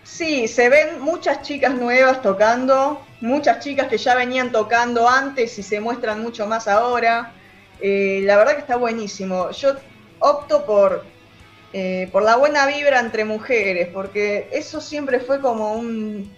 Sí, 0.04 0.48
se 0.48 0.70
ven 0.70 1.01
muchas 1.01 1.42
chicas 1.42 1.74
nuevas 1.74 2.22
tocando, 2.22 3.01
muchas 3.20 3.63
chicas 3.63 3.88
que 3.88 3.98
ya 3.98 4.13
venían 4.13 4.51
tocando 4.51 5.10
antes 5.10 5.58
y 5.58 5.63
se 5.63 5.80
muestran 5.80 6.22
mucho 6.22 6.46
más 6.46 6.68
ahora. 6.68 7.34
Eh, 7.82 8.22
la 8.25 8.38
verdad 8.38 8.54
que 8.54 8.62
está 8.62 8.75
buenísimo. 8.75 9.50
Yo 9.50 9.74
opto 10.20 10.68
por, 10.68 11.04
eh, 11.74 12.10
por 12.12 12.22
la 12.22 12.36
buena 12.36 12.68
vibra 12.68 13.00
entre 13.00 13.25
mujeres, 13.25 13.88
porque 13.92 14.50
eso 14.51 14.80
siempre 14.80 15.20
fue 15.20 15.42
como 15.42 15.74
un 15.74 16.32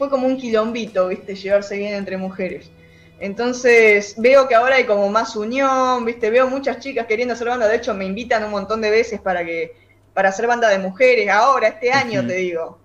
fue 0.00 0.08
como 0.08 0.26
un 0.26 0.38
quilombito, 0.38 1.08
viste, 1.08 1.34
llevarse 1.34 1.76
bien 1.76 1.92
entre 1.92 2.16
mujeres. 2.16 2.70
Entonces 3.18 4.14
veo 4.16 4.48
que 4.48 4.54
ahora 4.54 4.76
hay 4.76 4.84
como 4.84 5.10
más 5.10 5.36
unión, 5.36 6.06
viste, 6.06 6.30
veo 6.30 6.48
muchas 6.48 6.78
chicas 6.78 7.04
queriendo 7.04 7.34
hacer 7.34 7.48
banda, 7.48 7.68
de 7.68 7.76
hecho 7.76 7.92
me 7.92 8.06
invitan 8.06 8.42
un 8.44 8.50
montón 8.50 8.80
de 8.80 8.88
veces 8.88 9.20
para 9.20 9.44
que 9.44 9.76
para 10.14 10.30
hacer 10.30 10.46
banda 10.46 10.70
de 10.70 10.78
mujeres, 10.78 11.28
ahora, 11.28 11.68
este 11.68 11.92
año 11.92 12.26
te 12.26 12.32
digo. 12.32 12.78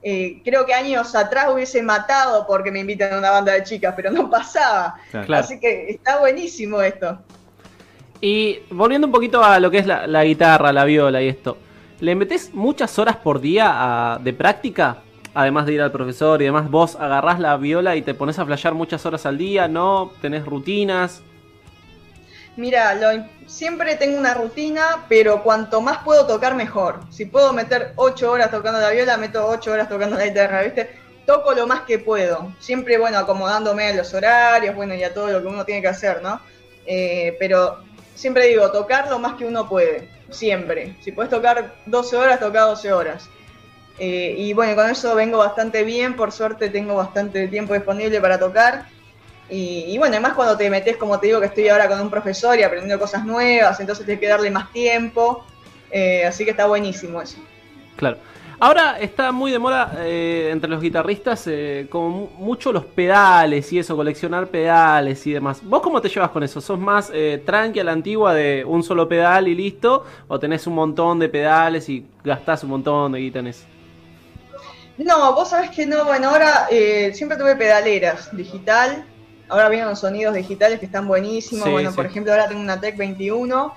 Eh, 0.00 0.40
creo 0.44 0.64
que 0.64 0.72
años 0.72 1.12
atrás 1.16 1.48
hubiese 1.52 1.82
matado 1.82 2.46
porque 2.46 2.70
me 2.70 2.78
invitan 2.78 3.14
a 3.14 3.18
una 3.18 3.30
banda 3.32 3.52
de 3.52 3.64
chicas, 3.64 3.92
pero 3.96 4.12
no 4.12 4.30
pasaba. 4.30 4.94
Así 5.34 5.58
que 5.58 5.90
está 5.90 6.20
buenísimo 6.20 6.80
esto. 6.80 7.18
Y 8.20 8.60
volviendo 8.70 9.08
un 9.08 9.12
poquito 9.12 9.42
a 9.42 9.58
lo 9.58 9.72
que 9.72 9.78
es 9.78 9.86
la, 9.88 10.22
guitarra, 10.22 10.72
la 10.72 10.84
viola 10.84 11.20
y 11.20 11.26
esto, 11.26 11.58
¿le 11.98 12.14
metes 12.14 12.54
muchas 12.54 12.96
horas 13.00 13.16
por 13.16 13.40
día 13.40 14.18
de 14.22 14.32
práctica? 14.32 14.98
Además 15.34 15.66
de 15.66 15.74
ir 15.74 15.82
al 15.82 15.92
profesor 15.92 16.42
y 16.42 16.46
demás, 16.46 16.70
vos 16.70 16.96
agarrás 16.96 17.38
la 17.38 17.56
viola 17.56 17.94
y 17.96 18.02
te 18.02 18.14
pones 18.14 18.38
a 18.38 18.46
flashear 18.46 18.74
muchas 18.74 19.06
horas 19.06 19.26
al 19.26 19.38
día, 19.38 19.68
¿no? 19.68 20.12
¿Tenés 20.20 20.44
rutinas? 20.44 21.22
Mira, 22.56 22.98
siempre 23.46 23.94
tengo 23.94 24.18
una 24.18 24.34
rutina, 24.34 25.04
pero 25.08 25.42
cuanto 25.42 25.80
más 25.80 25.98
puedo 25.98 26.26
tocar, 26.26 26.54
mejor. 26.56 27.00
Si 27.10 27.26
puedo 27.26 27.52
meter 27.52 27.92
8 27.96 28.30
horas 28.30 28.50
tocando 28.50 28.80
la 28.80 28.90
viola, 28.90 29.16
meto 29.16 29.46
8 29.46 29.72
horas 29.72 29.88
tocando 29.88 30.16
la 30.16 30.26
guitarra, 30.26 30.62
¿viste? 30.62 30.90
Toco 31.26 31.54
lo 31.54 31.66
más 31.66 31.82
que 31.82 32.00
puedo. 32.00 32.52
Siempre, 32.58 32.98
bueno, 32.98 33.18
acomodándome 33.18 33.86
a 33.86 33.94
los 33.94 34.12
horarios, 34.12 34.74
bueno, 34.74 34.94
y 34.94 35.04
a 35.04 35.14
todo 35.14 35.28
lo 35.28 35.40
que 35.40 35.46
uno 35.46 35.64
tiene 35.64 35.80
que 35.80 35.88
hacer, 35.88 36.22
¿no? 36.22 36.40
Eh, 36.86 37.36
pero 37.38 37.78
siempre 38.16 38.48
digo, 38.48 38.70
tocar 38.72 39.08
lo 39.08 39.20
más 39.20 39.34
que 39.34 39.46
uno 39.46 39.68
puede. 39.68 40.08
Siempre. 40.28 40.96
Si 41.02 41.12
puedes 41.12 41.30
tocar 41.30 41.76
12 41.86 42.16
horas, 42.16 42.40
toca 42.40 42.62
12 42.62 42.92
horas. 42.92 43.30
Eh, 44.00 44.34
y 44.38 44.54
bueno, 44.54 44.74
con 44.74 44.90
eso 44.90 45.14
vengo 45.14 45.38
bastante 45.38 45.84
bien. 45.84 46.16
Por 46.16 46.32
suerte 46.32 46.70
tengo 46.70 46.94
bastante 46.94 47.46
tiempo 47.48 47.74
disponible 47.74 48.18
para 48.20 48.38
tocar. 48.38 48.86
Y, 49.50 49.98
bueno, 49.98 50.14
además 50.14 50.34
cuando 50.34 50.56
te 50.56 50.70
metes, 50.70 50.96
como 50.96 51.18
te 51.18 51.26
digo, 51.26 51.40
que 51.40 51.46
estoy 51.46 51.68
ahora 51.68 51.88
con 51.88 52.00
un 52.00 52.08
profesor 52.08 52.58
y 52.58 52.62
aprendiendo 52.62 53.00
cosas 53.00 53.24
nuevas, 53.24 53.80
entonces 53.80 54.06
tienes 54.06 54.20
que 54.20 54.28
darle 54.28 54.50
más 54.50 54.72
tiempo. 54.72 55.44
Eh, 55.90 56.24
así 56.24 56.44
que 56.44 56.52
está 56.52 56.66
buenísimo 56.66 57.20
eso. 57.20 57.38
Claro. 57.96 58.18
Ahora 58.60 58.98
está 59.00 59.32
muy 59.32 59.50
de 59.50 59.58
moda 59.58 59.92
eh, 60.00 60.50
entre 60.52 60.68
los 60.70 60.82
guitarristas 60.82 61.46
eh, 61.46 61.86
como 61.88 62.30
mucho 62.38 62.72
los 62.72 62.84
pedales 62.84 63.72
y 63.72 63.78
eso, 63.78 63.96
coleccionar 63.96 64.46
pedales 64.48 65.26
y 65.26 65.32
demás. 65.32 65.62
¿Vos 65.64 65.80
cómo 65.80 66.00
te 66.00 66.10
llevas 66.10 66.30
con 66.30 66.42
eso? 66.42 66.60
¿Sos 66.60 66.78
más 66.78 67.10
tranqui 67.44 67.80
a 67.80 67.84
la 67.84 67.92
antigua 67.92 68.34
de 68.34 68.64
un 68.64 68.82
solo 68.82 69.08
pedal 69.08 69.48
y 69.48 69.54
listo? 69.54 70.04
¿O 70.28 70.38
tenés 70.38 70.66
un 70.66 70.74
montón 70.74 71.18
de 71.18 71.28
pedales 71.28 71.88
y 71.88 72.06
gastás 72.22 72.62
un 72.62 72.70
montón 72.70 73.12
de 73.12 73.18
guitarras? 73.18 73.66
No, 75.04 75.32
vos 75.34 75.48
sabés 75.48 75.70
que 75.70 75.86
no, 75.86 76.04
bueno, 76.04 76.28
ahora 76.28 76.68
eh, 76.70 77.12
siempre 77.14 77.38
tuve 77.38 77.56
pedaleras 77.56 78.36
digital, 78.36 79.06
ahora 79.48 79.70
vienen 79.70 79.88
los 79.88 80.00
sonidos 80.00 80.34
digitales 80.34 80.78
que 80.78 80.84
están 80.84 81.08
buenísimos, 81.08 81.64
Sí, 81.64 81.70
bueno, 81.70 81.88
sí. 81.90 81.96
por 81.96 82.04
ejemplo 82.04 82.32
ahora 82.32 82.48
tengo 82.48 82.60
una 82.60 82.78
Tech 82.78 82.98
21 82.98 83.72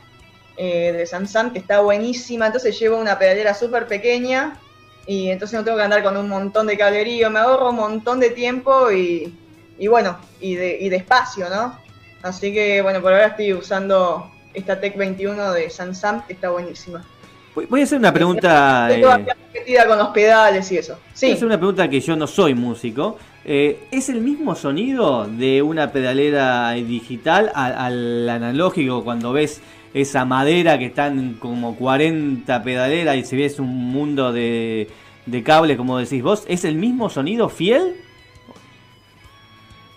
eh, 0.58 0.92
de 0.92 1.06
Samsung 1.06 1.54
que 1.54 1.60
está 1.60 1.80
buenísima, 1.80 2.48
entonces 2.48 2.78
llevo 2.78 2.98
una 2.98 3.18
pedalera 3.18 3.54
súper 3.54 3.88
pequeña 3.88 4.60
y 5.08 5.30
entonces 5.30 5.58
no 5.58 5.64
tengo 5.64 5.78
que 5.78 5.84
andar 5.84 6.04
con 6.04 6.18
un 6.18 6.28
montón 6.28 6.68
de 6.68 6.78
cablerío, 6.78 7.30
me 7.30 7.40
ahorro 7.40 7.70
un 7.70 7.78
montón 7.78 8.20
de 8.20 8.32
tiempo 8.32 8.92
y, 8.92 9.34
y 9.80 9.88
bueno, 9.88 10.18
y 10.42 10.56
de, 10.56 10.78
y 10.78 10.90
de 10.90 10.98
espacio, 10.98 11.50
¿no? 11.50 11.80
Así 12.22 12.54
que 12.54 12.82
bueno, 12.82 13.02
por 13.02 13.14
ahora 13.14 13.28
estoy 13.28 13.54
usando 13.54 14.30
esta 14.54 14.78
Tech 14.78 14.98
21 14.98 15.54
de 15.54 15.70
Samsung 15.70 16.26
que 16.28 16.34
está 16.34 16.50
buenísima. 16.50 17.06
Voy 17.56 17.82
a 17.82 17.84
hacer 17.84 18.00
una 18.00 18.14
pregunta. 18.14 18.90
Estoy 18.92 19.76
eh, 19.76 19.78
con 19.88 19.98
los 19.98 20.08
pedales 20.10 20.72
y 20.72 20.78
eso. 20.78 20.94
Voy 20.94 21.02
a 21.14 21.16
Sí. 21.16 21.32
hacer 21.32 21.46
una 21.46 21.58
pregunta 21.58 21.88
que 21.90 22.02
yo 22.02 22.16
no 22.16 22.26
soy 22.28 22.56
músico. 22.56 23.18
Eh, 23.46 23.88
¿Es 23.92 24.10
el 24.10 24.22
mismo 24.22 24.56
sonido 24.56 25.28
de 25.28 25.62
una 25.62 25.92
pedalera 25.92 26.72
digital 26.72 27.52
al, 27.54 27.74
al 27.78 28.30
analógico 28.30 29.04
cuando 29.04 29.34
ves 29.34 29.62
esa 29.94 30.26
madera 30.26 30.80
que 30.80 30.86
están 30.88 31.34
como 31.36 31.76
40 31.76 32.64
pedaleras 32.64 33.16
y 33.18 33.24
se 33.24 33.36
ves 33.36 33.60
un 33.60 33.68
mundo 33.92 34.32
de, 34.34 34.90
de 35.26 35.44
cables, 35.44 35.78
como 35.78 36.00
decís 36.00 36.24
vos? 36.24 36.44
¿Es 36.48 36.66
el 36.66 36.76
mismo 36.76 37.10
sonido 37.10 37.50
fiel? 37.50 37.98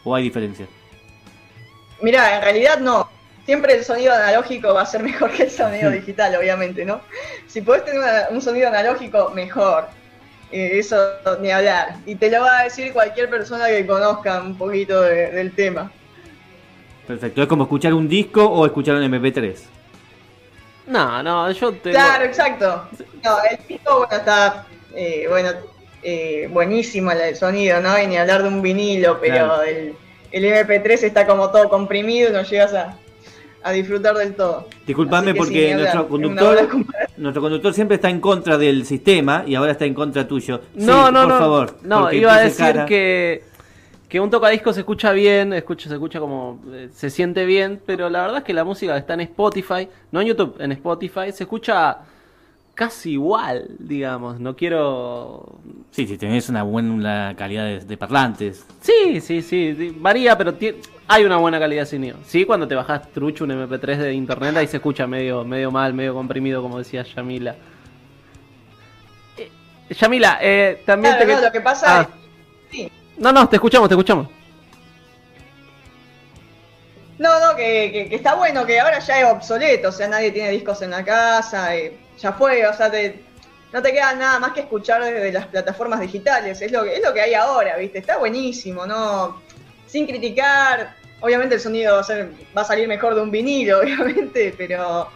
¿O 0.05 0.15
hay 0.15 0.25
diferencia? 0.25 0.67
Mira, 2.03 2.37
en 2.37 2.43
realidad 2.43 2.79
no. 2.81 3.09
Siempre 3.47 3.75
el 3.75 3.85
sonido 3.85 4.13
analógico 4.13 4.75
va 4.75 4.83
a 4.83 4.87
ser 4.87 5.03
mejor 5.11 5.31
que 5.33 5.45
el 5.45 5.51
sonido 5.51 5.91
digital, 5.91 6.37
obviamente, 6.37 6.85
¿no? 6.85 7.01
Si 7.47 7.61
podés 7.63 7.85
tener 7.85 8.01
una- 8.01 8.27
un 8.31 8.43
sonido 8.43 8.69
analógico, 8.69 9.31
mejor. 9.31 9.87
Eh, 10.53 10.79
eso 10.79 10.97
ni 11.41 11.51
hablar. 11.51 11.97
Y 12.07 12.15
te 12.17 12.31
lo 12.31 12.41
va 12.43 12.61
a 12.61 12.65
decir 12.65 12.93
cualquier 12.93 13.29
persona 13.31 13.67
que 13.69 13.87
conozca 13.87 14.41
un 14.43 14.57
poquito 14.59 15.01
de- 15.03 15.31
del 15.33 15.53
tema. 15.55 15.91
Perfecto. 17.07 17.43
¿Es 17.43 17.49
como 17.49 17.65
escuchar 17.65 17.95
un 17.95 18.09
disco 18.09 18.45
o 18.45 18.67
escuchar 18.67 18.97
un 18.97 19.03
MP3? 19.05 19.57
No, 20.89 21.23
no, 21.23 21.51
yo 21.51 21.73
te. 21.73 21.91
Claro, 21.91 22.25
exacto. 22.25 22.89
No, 23.25 23.39
el 23.51 23.59
disco, 23.67 23.99
bueno, 23.99 24.17
está, 24.17 24.67
eh, 24.95 25.27
bueno, 25.29 25.51
eh, 26.03 26.49
buenísimo 26.51 27.11
el, 27.11 27.35
sonido, 27.35 27.81
¿no? 27.81 27.99
Y 28.01 28.07
ni 28.07 28.17
hablar 28.17 28.43
de 28.43 28.49
un 28.49 28.63
vinilo, 28.63 29.19
pero 29.21 29.35
Claro. 29.35 29.63
el, 29.63 29.95
el 30.31 30.45
MP3 30.45 31.03
está 31.03 31.27
como 31.27 31.51
todo 31.51 31.69
comprimido 31.69 32.31
y 32.31 32.33
no 32.33 32.43
llegas 32.43 32.73
a, 32.75 32.97
a 33.67 33.73
disfrutar 33.73 34.15
del 34.17 34.35
todo. 34.35 34.69
Disculpame 34.87 35.33
sí, 35.33 35.39
porque 35.39 35.73
hablar. 35.75 35.95
nuestro 35.95 36.09
conductor, 36.09 36.69
nuestro 37.17 37.43
conductor 37.43 37.75
siempre 37.75 37.95
está 37.97 38.09
en 38.11 38.21
contra 38.21 38.57
del 38.59 38.85
sistema 38.87 39.43
y 39.47 39.55
ahora 39.55 39.73
está 39.73 39.85
en 39.85 39.95
contra 39.95 40.27
tuyo. 40.29 40.61
No, 40.75 41.07
Sí, 41.09 41.13
no, 41.13 41.21
por 41.23 41.29
no. 41.29 41.39
favor. 41.39 41.77
No, 41.83 42.13
iba 42.13 42.35
a 42.35 42.41
decir 42.41 42.65
cara. 42.67 42.87
que, 42.87 43.43
que 44.09 44.21
un 44.21 44.31
tocadiscos 44.31 44.75
se 44.77 44.83
escucha 44.83 45.11
bien, 45.13 45.53
escucha, 45.53 45.89
se 45.89 45.95
escucha 45.95 46.21
como 46.21 46.61
eh, 46.73 46.89
se 46.93 47.11
siente 47.11 47.45
bien, 47.45 47.81
pero 47.85 48.09
la 48.09 48.23
verdad 48.23 48.39
es 48.39 48.45
que 48.45 48.55
la 48.55 48.65
música 48.65 48.97
está 48.97 49.15
en 49.15 49.21
Spotify, 49.23 49.89
no 50.13 50.21
en 50.21 50.29
YouTube, 50.29 50.57
en 50.61 50.73
Spotify, 50.73 51.33
se 51.33 51.43
escucha 51.45 51.99
casi 52.75 53.13
igual, 53.13 53.69
digamos. 53.79 54.39
No 54.39 54.55
quiero. 54.55 55.59
Sí, 55.91 56.07
si 56.07 56.17
tenés 56.19 56.49
una 56.51 56.63
buena 56.63 57.35
calidad 57.37 57.65
de, 57.65 57.81
de 57.81 57.97
parlantes. 57.97 58.65
Sí, 58.81 59.21
sí, 59.21 59.43
sí, 59.43 59.75
sí, 59.77 59.97
varía, 59.99 60.37
pero 60.39 60.53
tie- 60.57 60.77
hay 61.09 61.25
una 61.25 61.37
buena 61.37 61.59
calidad 61.59 61.83
de 61.83 61.87
sonido. 61.87 62.17
Sí, 62.27 62.45
cuando 62.45 62.67
te 62.67 62.75
bajas 62.75 63.11
trucho 63.13 63.45
un 63.45 63.51
MP3 63.51 63.97
de 63.97 64.13
internet, 64.13 64.57
ahí 64.57 64.67
se 64.67 64.77
escucha 64.79 65.07
medio, 65.07 65.45
medio 65.45 65.71
mal, 65.71 65.93
medio 65.95 66.15
comprimido, 66.15 66.63
como 66.63 66.79
decía 66.79 67.03
Yamila. 67.05 67.55
Eh, 69.37 69.51
Yamila, 69.91 70.39
eh, 70.41 70.83
también 70.85 71.15
Claro, 71.15 71.27
te 71.27 71.33
no, 71.33 71.39
que- 71.41 71.47
lo 71.47 71.53
que 71.53 71.61
pasa 71.61 72.01
Ah. 72.01 72.03
es. 72.03 72.09
Sí. 72.71 72.93
No, 73.19 73.33
no, 73.33 73.49
te 73.49 73.57
escuchamos, 73.57 73.89
te 73.89 73.95
escuchamos. 73.95 74.29
No, 77.19 77.41
no, 77.41 77.57
que, 77.57 77.91
que- 77.93 78.09
que 78.11 78.17
está 78.17 78.35
bueno, 78.35 78.67
que 78.67 78.79
ahora 78.79 78.99
ya 78.99 79.21
es 79.21 79.27
obsoleto, 79.27 79.89
o 79.89 79.93
sea, 79.93 80.07
nadie 80.07 80.33
tiene 80.33 80.51
discos 80.51 80.83
en 80.83 80.91
la 80.91 81.03
casa, 81.05 81.75
eh, 81.75 81.97
ya 82.19 82.33
fue, 82.33 82.67
o 82.67 82.75
sea, 82.75 82.91
te- 82.91 83.23
no 83.73 83.81
te 83.81 83.91
queda 83.93 84.15
nada 84.15 84.39
más 84.39 84.53
que 84.53 84.61
escuchar 84.61 85.03
desde 85.03 85.33
las 85.33 85.47
plataformas 85.47 86.01
digitales, 86.01 86.61
es 86.61 86.71
lo 86.73 86.85
que, 86.85 86.97
es 86.97 87.03
lo 87.03 87.15
que 87.15 87.23
hay 87.23 87.33
ahora, 87.35 87.77
¿viste? 87.79 87.99
Está 87.99 88.19
buenísimo, 88.19 88.87
¿no? 88.87 89.41
Sin 89.87 90.07
criticar, 90.07 90.95
obviamente 91.21 91.55
el 91.57 91.61
sonido 91.61 91.95
va 91.95 92.01
a, 92.01 92.05
ser, 92.05 92.31
va 92.57 92.63
a 92.63 92.65
salir 92.65 92.89
mejor 92.89 93.15
de 93.15 93.21
un 93.23 93.31
vinilo, 93.31 93.79
obviamente, 93.83 94.55
pero, 94.57 95.09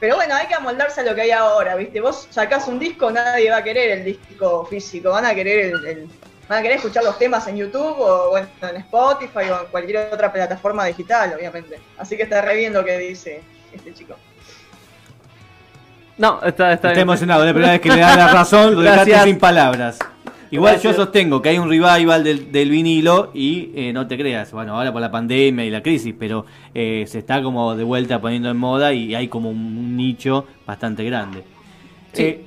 pero 0.00 0.16
bueno, 0.16 0.34
hay 0.34 0.46
que 0.46 0.54
amoldarse 0.54 1.00
a 1.00 1.04
lo 1.04 1.14
que 1.14 1.22
hay 1.22 1.30
ahora, 1.30 1.76
¿viste? 1.76 2.00
Vos 2.00 2.26
sacás 2.30 2.66
un 2.68 2.78
disco, 2.78 3.10
nadie 3.10 3.50
va 3.50 3.58
a 3.58 3.64
querer 3.64 3.90
el 3.98 4.04
disco 4.04 4.64
físico, 4.66 5.10
van 5.10 5.26
a 5.26 5.34
querer 5.34 5.66
el- 5.74 5.86
el, 5.86 6.08
Van 6.46 6.58
a 6.58 6.62
querer 6.62 6.76
escuchar 6.76 7.02
los 7.02 7.18
temas 7.18 7.46
en 7.48 7.56
YouTube 7.56 7.96
o 8.00 8.28
bueno, 8.28 8.46
en 8.60 8.76
Spotify 8.76 9.48
o 9.50 9.60
en 9.62 9.66
cualquier 9.70 10.10
otra 10.12 10.30
plataforma 10.30 10.84
digital, 10.84 11.32
obviamente. 11.38 11.80
Así 11.96 12.18
que 12.18 12.24
está 12.24 12.42
re 12.42 12.54
bien 12.56 12.74
lo 12.74 12.84
que 12.84 12.98
dice 12.98 13.40
este 13.72 13.94
chico. 13.94 14.14
No, 16.18 16.34
está, 16.42 16.48
está 16.48 16.72
Está 16.74 16.88
bien. 16.90 17.00
emocionado, 17.00 17.40
es 17.42 17.46
la 17.46 17.52
primera 17.54 17.72
vez 17.72 17.80
que 17.80 17.88
le 17.88 18.00
da 18.00 18.14
la 18.14 18.28
razón, 18.28 18.74
lo 18.74 18.80
dejaste 18.82 19.10
Gracias. 19.10 19.24
sin 19.24 19.38
palabras. 19.38 19.98
Igual 20.50 20.80
yo 20.80 20.92
sostengo 20.92 21.42
que 21.42 21.48
hay 21.50 21.58
un 21.58 21.68
revival 21.68 22.22
del, 22.22 22.52
del 22.52 22.70
vinilo 22.70 23.30
y 23.34 23.70
eh, 23.74 23.92
no 23.92 24.06
te 24.06 24.16
creas, 24.16 24.52
bueno, 24.52 24.76
ahora 24.76 24.92
por 24.92 25.00
la 25.00 25.10
pandemia 25.10 25.64
y 25.64 25.70
la 25.70 25.82
crisis, 25.82 26.14
pero 26.18 26.46
eh, 26.74 27.04
se 27.08 27.18
está 27.18 27.42
como 27.42 27.74
de 27.74 27.84
vuelta 27.84 28.20
poniendo 28.20 28.50
en 28.50 28.56
moda 28.56 28.92
y 28.92 29.14
hay 29.14 29.28
como 29.28 29.50
un 29.50 29.96
nicho 29.96 30.46
bastante 30.66 31.04
grande. 31.04 31.44
Sí. 32.12 32.22
Eh, 32.22 32.44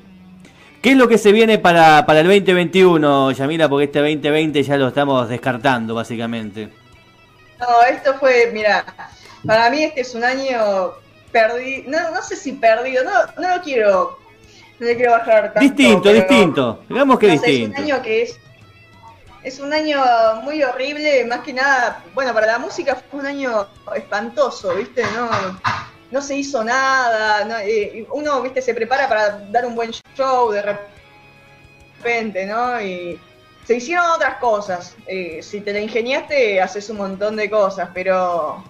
¿Qué 0.81 0.91
es 0.91 0.97
lo 0.97 1.07
que 1.07 1.17
se 1.17 1.31
viene 1.31 1.57
para, 1.57 2.05
para 2.05 2.21
el 2.21 2.27
2021, 2.27 3.31
Yamila? 3.31 3.67
Porque 3.67 3.85
este 3.85 3.99
2020 3.99 4.63
ya 4.63 4.77
lo 4.77 4.87
estamos 4.87 5.27
descartando, 5.27 5.95
básicamente. 5.95 6.69
No, 7.59 7.83
esto 7.89 8.13
fue, 8.19 8.51
mira, 8.53 8.85
para 9.45 9.69
mí 9.69 9.83
este 9.83 10.01
es 10.01 10.13
un 10.13 10.23
año 10.23 10.91
perdido, 11.31 11.89
no, 11.89 12.11
no 12.11 12.21
sé 12.21 12.35
si 12.35 12.53
perdido, 12.53 13.03
no, 13.03 13.11
no 13.41 13.55
lo 13.57 13.61
quiero, 13.63 14.19
no 14.79 14.85
le 14.85 14.95
quiero 14.95 15.11
bajar 15.11 15.53
tanto. 15.53 15.59
distinto, 15.59 16.13
distinto. 16.13 16.79
Digamos 16.87 17.19
que 17.19 17.27
no 17.27 17.41
sé, 17.41 17.47
distinto. 17.47 17.77
Es 17.77 17.79
un 17.79 17.91
año 17.91 18.01
que 18.01 18.21
es. 18.21 18.39
Es 19.43 19.59
un 19.59 19.73
año 19.73 20.03
muy 20.43 20.61
horrible, 20.61 21.25
más 21.25 21.39
que 21.39 21.53
nada. 21.53 22.03
Bueno, 22.13 22.33
para 22.33 22.47
la 22.47 22.59
música 22.59 22.95
fue 22.95 23.21
un 23.21 23.25
año 23.25 23.67
espantoso, 23.95 24.75
¿viste? 24.75 25.03
No, 25.15 25.29
no 26.11 26.21
se 26.21 26.35
hizo 26.35 26.63
nada. 26.63 27.45
no, 27.45 27.57
eh, 27.59 28.05
uno, 28.11 28.41
¿viste? 28.41 28.61
Se 28.61 28.73
prepara 28.73 29.07
para 29.07 29.39
dar 29.51 29.65
un 29.65 29.75
buen 29.75 29.91
show 30.15 30.51
de 30.51 30.77
repente, 32.01 32.45
¿no? 32.45 32.81
Y 32.81 33.19
se 33.65 33.75
hicieron 33.75 34.05
otras 34.11 34.35
cosas. 34.37 34.95
Eh, 35.05 35.39
si 35.41 35.61
te 35.61 35.73
la 35.73 35.79
ingeniaste, 35.79 36.61
haces 36.61 36.89
un 36.89 36.97
montón 36.97 37.35
de 37.35 37.49
cosas, 37.49 37.89
pero. 37.93 38.63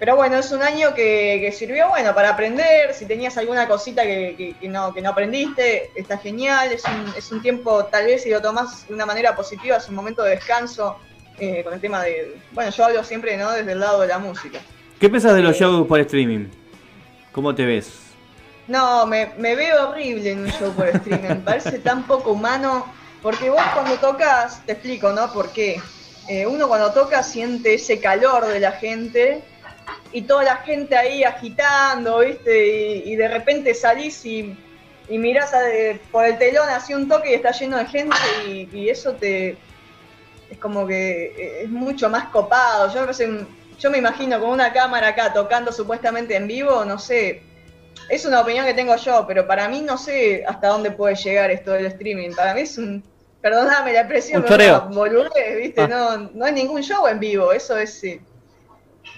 Pero 0.00 0.16
bueno, 0.16 0.38
es 0.38 0.50
un 0.50 0.62
año 0.62 0.94
que, 0.94 1.38
que 1.42 1.52
sirvió 1.52 1.90
bueno 1.90 2.14
para 2.14 2.30
aprender. 2.30 2.94
Si 2.94 3.04
tenías 3.06 3.36
alguna 3.36 3.68
cosita 3.68 4.02
que, 4.02 4.34
que- 4.36 4.54
que 4.58 4.68
no, 4.68 4.92
que 4.94 5.02
no 5.02 5.10
aprendiste, 5.10 5.90
está 5.94 6.16
genial. 6.18 6.72
Es 6.72 6.82
un, 6.86 7.12
es 7.16 7.30
un 7.30 7.42
tiempo, 7.42 7.84
tal 7.84 8.06
vez, 8.06 8.22
si 8.22 8.30
lo 8.30 8.40
tomás 8.40 8.88
de 8.88 8.94
una 8.94 9.04
manera 9.06 9.36
positiva, 9.36 9.76
es 9.76 9.88
un 9.90 9.94
momento 9.94 10.22
de 10.22 10.30
descanso 10.30 10.96
eh, 11.38 11.62
con 11.62 11.74
el 11.74 11.80
tema 11.80 12.02
de. 12.02 12.36
Bueno, 12.52 12.70
yo 12.72 12.84
hablo 12.86 13.04
siempre 13.04 13.36
¿no? 13.36 13.50
desde 13.52 13.72
el 13.72 13.78
lado 13.80 14.00
de 14.00 14.08
la 14.08 14.18
música. 14.18 14.58
¿Qué 14.98 15.08
pensás 15.10 15.34
de 15.34 15.42
los 15.42 15.54
shows 15.56 15.86
por 15.86 16.00
streaming? 16.00 16.48
¿Cómo 17.32 17.54
te 17.54 17.64
ves? 17.66 17.92
No, 18.68 19.04
me, 19.06 19.32
me 19.36 19.54
veo 19.54 19.90
horrible 19.90 20.32
en 20.32 20.40
un 20.40 20.50
show 20.52 20.72
por 20.72 20.88
streaming. 20.88 21.28
Me 21.28 21.36
parece 21.36 21.78
tan 21.78 22.04
poco 22.06 22.32
humano. 22.32 22.86
Porque 23.22 23.50
vos 23.50 23.60
cuando 23.74 23.96
tocas, 23.96 24.64
te 24.64 24.72
explico, 24.72 25.12
¿no? 25.12 25.30
¿Por 25.30 25.50
qué? 25.52 25.78
Eh, 26.26 26.46
uno 26.46 26.68
cuando 26.68 26.90
toca 26.90 27.22
siente 27.22 27.74
ese 27.74 28.00
calor 28.00 28.46
de 28.46 28.60
la 28.60 28.72
gente 28.72 29.42
y 30.12 30.22
toda 30.22 30.42
la 30.44 30.56
gente 30.58 30.96
ahí 30.96 31.22
agitando, 31.24 32.18
¿viste? 32.20 32.66
Y, 32.66 33.12
y 33.12 33.16
de 33.16 33.28
repente 33.28 33.74
salís 33.74 34.24
y, 34.26 34.56
y 35.08 35.18
mirás 35.18 35.52
a- 35.54 35.60
por 36.10 36.24
el 36.26 36.36
telón 36.38 36.68
así 36.68 36.94
un 36.94 37.08
toque 37.08 37.30
y 37.30 37.34
está 37.34 37.52
lleno 37.52 37.76
de 37.78 37.86
gente 37.86 38.16
y, 38.46 38.68
y 38.72 38.88
eso 38.88 39.12
te... 39.12 39.56
Es 40.50 40.58
como 40.58 40.84
que 40.86 41.26
eh, 41.26 41.62
es 41.62 41.68
mucho 41.70 42.08
más 42.10 42.24
copado. 42.30 42.92
Yo, 42.92 43.06
yo 43.78 43.90
me 43.90 43.98
imagino 43.98 44.40
con 44.40 44.50
una 44.50 44.72
cámara 44.72 45.08
acá 45.08 45.32
tocando 45.32 45.70
supuestamente 45.72 46.34
en 46.34 46.48
vivo, 46.48 46.84
no 46.84 46.98
sé, 46.98 47.42
es 48.08 48.24
una 48.24 48.40
opinión 48.40 48.66
que 48.66 48.74
tengo 48.74 48.96
yo, 48.96 49.24
pero 49.28 49.46
para 49.46 49.68
mí 49.68 49.80
no 49.80 49.96
sé 49.96 50.44
hasta 50.46 50.68
dónde 50.68 50.90
puede 50.90 51.14
llegar 51.14 51.50
esto 51.52 51.70
del 51.70 51.86
streaming. 51.86 52.32
Para 52.34 52.52
mí 52.54 52.62
es 52.62 52.76
un, 52.78 53.04
perdóname 53.40 53.92
la 53.92 54.00
expresión, 54.00 54.42
pero 54.42 54.54
una 54.86 54.96
boludez, 54.96 55.56
¿viste? 55.56 55.82
Ah. 55.82 55.86
No, 55.86 56.30
no 56.34 56.44
hay 56.46 56.52
ningún 56.52 56.82
show 56.82 57.06
en 57.06 57.20
vivo, 57.20 57.52
eso 57.52 57.78
es, 57.78 58.02
eh, 58.02 58.20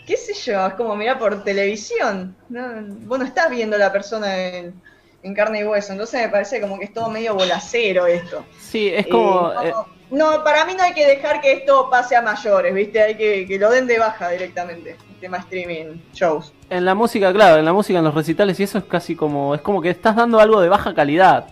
qué 0.06 0.16
sé 0.16 0.34
yo, 0.34 0.66
es 0.66 0.74
como 0.74 0.96
mirar 0.96 1.18
por 1.18 1.44
televisión. 1.44 2.36
No, 2.48 2.62
vos 3.06 3.18
no 3.18 3.24
estás 3.24 3.50
viendo 3.50 3.76
a 3.76 3.78
la 3.78 3.92
persona 3.92 4.36
en, 4.36 4.74
en 5.22 5.34
carne 5.34 5.60
y 5.60 5.64
hueso, 5.64 5.92
entonces 5.92 6.20
me 6.22 6.28
parece 6.28 6.60
como 6.60 6.78
que 6.78 6.86
es 6.86 6.92
todo 6.92 7.08
medio 7.10 7.34
bolacero 7.34 8.06
esto. 8.06 8.44
Sí, 8.58 8.88
es 8.88 9.06
como. 9.06 9.52
Eh, 9.62 9.68
eh, 9.68 9.72
no, 10.10 10.36
no, 10.36 10.44
para 10.44 10.64
mí 10.64 10.74
no 10.74 10.82
hay 10.82 10.92
que 10.92 11.06
dejar 11.06 11.40
que 11.40 11.52
esto 11.52 11.88
pase 11.90 12.16
a 12.16 12.22
mayores, 12.22 12.74
¿viste? 12.74 13.00
Hay 13.00 13.16
que 13.16 13.46
que 13.46 13.58
lo 13.58 13.70
den 13.70 13.86
de 13.86 13.98
baja 13.98 14.30
directamente, 14.30 14.96
el 15.08 15.20
tema 15.20 15.38
streaming, 15.38 16.00
shows. 16.12 16.52
en 16.68 16.84
la 16.84 16.94
música, 16.94 17.32
claro, 17.32 17.58
en 17.58 17.64
la 17.64 17.72
música, 17.72 17.98
en 17.98 18.04
los 18.04 18.14
recitales 18.14 18.58
y 18.60 18.64
eso 18.64 18.78
es 18.78 18.84
casi 18.84 19.16
como. 19.16 19.54
Es 19.54 19.60
como 19.60 19.80
que 19.80 19.90
estás 19.90 20.16
dando 20.16 20.40
algo 20.40 20.60
de 20.60 20.68
baja 20.68 20.94
calidad, 20.94 21.46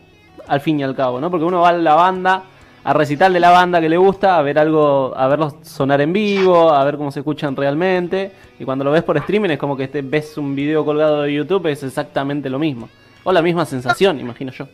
al 0.47 0.61
fin 0.61 0.81
y 0.81 0.83
al 0.83 0.97
cabo, 0.97 1.21
¿no? 1.21 1.31
Porque 1.31 1.45
uno 1.45 1.61
va 1.61 1.71
a 1.71 1.73
la 1.73 1.95
banda 1.95 2.43
a 2.83 2.93
recital 2.93 3.33
de 3.33 3.41
la 3.41 3.51
banda 3.51 3.81
que 3.81 3.89
le 3.89 3.97
gusta, 3.97 4.39
a 4.39 4.43
ver 4.43 4.59
algo, 4.59 5.13
a 5.17 5.29
verlos 5.29 5.55
sonar 5.63 6.01
en 6.01 6.13
vivo, 6.13 6.71
a 6.73 6.83
ver 6.85 6.97
cómo 6.97 7.13
se 7.13 7.21
escuchan 7.21 7.55
realmente. 7.55 8.33
Y 8.59 8.65
cuando 8.65 8.85
lo 8.85 8.91
ves 8.91 9.03
por 9.03 9.17
streaming 9.19 9.51
es 9.51 9.59
como 9.59 9.77
que 9.77 9.87
ves 10.03 10.37
un 10.39 10.55
video 10.55 10.85
colgado 10.85 11.23
de 11.23 11.35
YouTube, 11.35 11.67
es 11.67 11.83
exactamente 11.83 12.49
lo 12.49 12.59
mismo. 12.59 12.89
O 13.25 13.33
la 13.33 13.43
misma 13.43 13.67
sensación, 13.67 14.19
imagino 14.19 14.51
yo. 14.53 14.67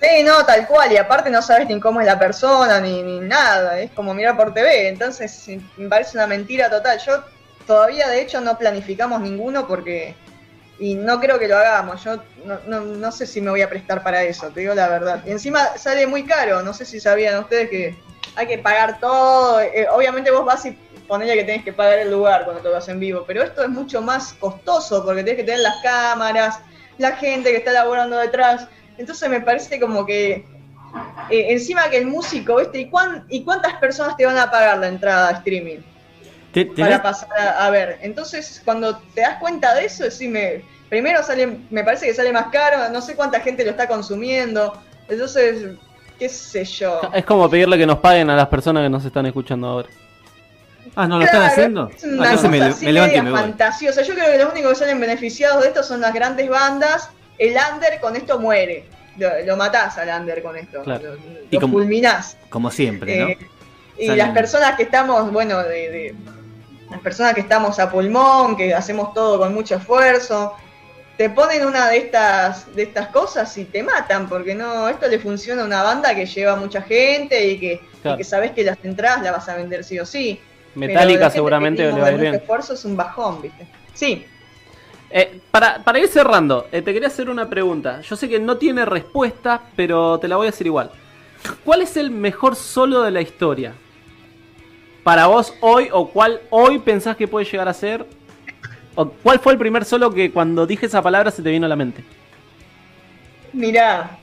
Sí, 0.00 0.22
no, 0.24 0.44
tal 0.46 0.66
cual, 0.66 0.90
y 0.92 0.96
aparte 0.96 1.28
no 1.28 1.42
sabes 1.42 1.68
ni 1.68 1.78
cómo 1.78 2.00
es 2.00 2.06
la 2.06 2.18
persona, 2.18 2.80
ni, 2.80 3.02
ni 3.02 3.20
nada, 3.20 3.78
es 3.78 3.90
como 3.90 4.14
mirar 4.14 4.34
por 4.34 4.54
TV, 4.54 4.88
entonces 4.88 5.46
me 5.76 5.88
parece 5.88 6.16
una 6.16 6.26
mentira 6.26 6.70
total. 6.70 6.98
Yo 7.06 7.22
todavía, 7.66 8.08
de 8.08 8.22
hecho, 8.22 8.40
no 8.40 8.56
planificamos 8.56 9.20
ninguno 9.20 9.66
porque, 9.66 10.14
y 10.80 10.94
no 10.94 11.20
creo 11.20 11.38
que 11.38 11.46
lo 11.46 11.56
hagamos, 11.58 12.02
yo 12.02 12.16
no, 12.44 12.58
no, 12.66 12.80
no 12.80 13.12
sé 13.12 13.26
si 13.26 13.40
me 13.40 13.50
voy 13.50 13.60
a 13.62 13.68
prestar 13.68 14.02
para 14.02 14.22
eso, 14.22 14.48
te 14.48 14.60
digo 14.60 14.74
la 14.74 14.88
verdad. 14.88 15.22
Y 15.26 15.30
encima 15.30 15.76
sale 15.76 16.06
muy 16.06 16.24
caro, 16.24 16.62
no 16.62 16.72
sé 16.74 16.84
si 16.86 16.98
sabían 16.98 17.38
ustedes 17.38 17.68
que 17.68 18.02
hay 18.34 18.46
que 18.46 18.58
pagar 18.58 18.98
todo, 18.98 19.60
eh, 19.60 19.86
obviamente 19.92 20.30
vos 20.30 20.44
vas 20.44 20.64
y 20.64 20.72
ponele 21.06 21.34
que 21.34 21.44
tenés 21.44 21.64
que 21.64 21.72
pagar 21.72 21.98
el 21.98 22.10
lugar 22.10 22.44
cuando 22.44 22.62
te 22.62 22.68
vas 22.68 22.88
en 22.88 22.98
vivo, 22.98 23.24
pero 23.26 23.42
esto 23.42 23.62
es 23.62 23.68
mucho 23.68 24.00
más 24.00 24.32
costoso 24.34 25.04
porque 25.04 25.22
tenés 25.22 25.36
que 25.38 25.44
tener 25.44 25.60
las 25.60 25.76
cámaras, 25.82 26.60
la 26.98 27.12
gente 27.16 27.50
que 27.50 27.58
está 27.58 27.72
laborando 27.72 28.16
detrás. 28.16 28.66
Entonces 28.96 29.28
me 29.28 29.40
parece 29.40 29.78
como 29.80 30.06
que 30.06 30.46
eh, 31.30 31.46
encima 31.52 31.88
que 31.90 31.98
el 31.98 32.06
músico, 32.06 32.56
¿viste? 32.56 32.78
¿Y, 32.80 32.88
cuán- 32.90 33.24
¿Y 33.28 33.44
cuántas 33.44 33.74
personas 33.74 34.16
te 34.16 34.24
van 34.26 34.38
a 34.38 34.50
pagar 34.50 34.78
la 34.78 34.88
entrada 34.88 35.28
a 35.28 35.32
streaming 35.32 35.78
Te- 36.52 36.66
para 36.66 37.02
pasar 37.02 37.28
a, 37.38 37.66
a 37.66 37.70
ver? 37.70 37.98
Entonces, 38.02 38.60
cuando 38.64 38.98
te 39.14 39.20
das 39.20 39.38
cuenta 39.38 39.74
de 39.74 39.84
eso, 39.84 40.10
sí 40.10 40.26
me, 40.28 40.62
primero 40.88 41.22
sale, 41.22 41.58
me 41.70 41.84
parece 41.84 42.06
que 42.06 42.14
sale 42.14 42.32
más 42.32 42.46
caro, 42.50 42.88
no 42.90 43.00
sé 43.00 43.14
cuánta 43.14 43.40
gente 43.40 43.64
lo 43.64 43.70
está 43.70 43.86
consumiendo. 43.86 44.80
Entonces, 45.08 45.76
qué 46.18 46.28
sé 46.28 46.64
yo. 46.64 47.00
Es 47.14 47.24
como 47.24 47.48
pedirle 47.48 47.78
que 47.78 47.86
nos 47.86 47.98
paguen 47.98 48.30
a 48.30 48.36
las 48.36 48.48
personas 48.48 48.82
que 48.82 48.90
nos 48.90 49.04
están 49.04 49.26
escuchando 49.26 49.68
ahora. 49.68 49.88
Ah, 50.96 51.06
¿no 51.06 51.18
lo 51.18 51.24
están 51.24 51.40
Claro, 51.40 51.52
haciendo? 51.52 51.88
Es 51.88 52.04
Ah, 52.04 52.48
me, 52.48 52.60
así 52.62 52.86
me 52.86 53.22
me 53.22 53.30
fantasiosa. 53.30 54.02
Yo 54.02 54.14
creo 54.14 54.26
que 54.32 54.38
los 54.38 54.50
únicos 54.52 54.70
que 54.72 54.76
salen 54.78 54.98
beneficiados 55.00 55.62
de 55.62 55.68
esto 55.68 55.82
son 55.84 56.00
las 56.00 56.12
grandes 56.12 56.48
bandas. 56.48 57.10
El 57.38 57.54
under 57.74 58.00
con 58.00 58.16
esto 58.16 58.40
muere. 58.40 58.86
Lo, 59.16 59.28
lo 59.46 59.56
matás 59.56 59.98
al 59.98 60.08
under 60.20 60.42
con 60.42 60.56
esto. 60.56 60.82
Claro. 60.82 61.14
Lo, 61.14 61.18
Y 61.50 61.54
lo 61.54 61.60
como- 61.60 61.74
fulminás. 61.74 62.36
Como 62.48 62.70
siempre, 62.70 63.16
¿no? 63.18 63.28
Eh, 63.28 63.38
y 63.98 64.06
Salen- 64.06 64.16
las 64.18 64.30
personas 64.30 64.74
que 64.76 64.82
estamos, 64.84 65.30
bueno, 65.30 65.62
de, 65.62 65.90
de- 65.90 66.14
las 66.90 67.00
personas 67.00 67.34
que 67.34 67.40
estamos 67.42 67.78
a 67.78 67.90
pulmón, 67.90 68.56
que 68.56 68.74
hacemos 68.74 69.14
todo 69.14 69.38
con 69.38 69.54
mucho 69.54 69.76
esfuerzo, 69.76 70.54
te 71.16 71.28
ponen 71.30 71.66
una 71.66 71.88
de 71.88 71.98
estas, 71.98 72.74
de 72.74 72.82
estas 72.84 73.08
cosas 73.08 73.56
y 73.58 73.64
te 73.66 73.82
matan, 73.82 74.28
porque 74.28 74.54
no, 74.54 74.88
esto 74.88 75.06
le 75.06 75.18
funciona 75.18 75.62
a 75.62 75.66
una 75.66 75.82
banda 75.82 76.14
que 76.14 76.26
lleva 76.26 76.56
mucha 76.56 76.82
gente 76.82 77.46
y 77.46 77.58
que, 77.58 77.72
y 77.74 77.80
Claro. 78.02 78.16
que 78.16 78.24
sabes 78.24 78.52
que 78.52 78.64
las 78.64 78.78
entradas 78.82 79.22
las 79.22 79.32
vas 79.32 79.48
a 79.50 79.56
vender 79.56 79.84
sí 79.84 79.98
o 79.98 80.06
sí. 80.06 80.40
Metallica 80.74 81.28
seguramente 81.30 81.92
le 81.92 82.00
va 82.00 82.06
a 82.06 82.12
ir 82.12 82.20
bien. 82.20 82.34
esfuerzo 82.36 82.72
es 82.74 82.84
un 82.86 82.96
bajón, 82.96 83.42
¿viste? 83.42 83.66
Sí, 83.94 84.26
Eh, 85.12 85.40
para, 85.50 85.82
para 85.82 85.98
ir 85.98 86.06
cerrando, 86.08 86.68
eh, 86.70 86.82
te 86.82 86.92
quería 86.92 87.08
hacer 87.08 87.28
una 87.28 87.48
pregunta. 87.50 88.00
Yo 88.02 88.14
sé 88.14 88.28
que 88.28 88.38
no 88.38 88.56
tiene 88.58 88.84
respuesta, 88.84 89.60
pero 89.74 90.18
te 90.20 90.28
la 90.28 90.36
voy 90.36 90.46
a 90.46 90.50
hacer 90.50 90.68
igual. 90.68 90.90
¿Cuál 91.64 91.82
es 91.82 91.96
el 91.96 92.10
mejor 92.12 92.54
solo 92.54 93.02
de 93.02 93.10
la 93.10 93.20
historia? 93.20 93.74
Para 95.02 95.26
vos 95.26 95.54
hoy, 95.60 95.88
o 95.92 96.10
cuál 96.10 96.40
hoy 96.50 96.78
pensás 96.78 97.16
que 97.16 97.26
puede 97.26 97.46
llegar 97.46 97.68
a 97.68 97.74
ser? 97.74 98.04
¿O 98.94 99.08
cuál 99.08 99.38
fue 99.38 99.52
el 99.52 99.58
primer 99.58 99.84
solo 99.84 100.10
que 100.12 100.30
cuando 100.30 100.66
dije 100.66 100.86
esa 100.86 101.00
palabra 101.00 101.30
se 101.30 101.42
te 101.42 101.50
vino 101.50 101.66
a 101.66 101.68
la 101.68 101.76
mente? 101.76 102.04
Mirá, 103.52 104.18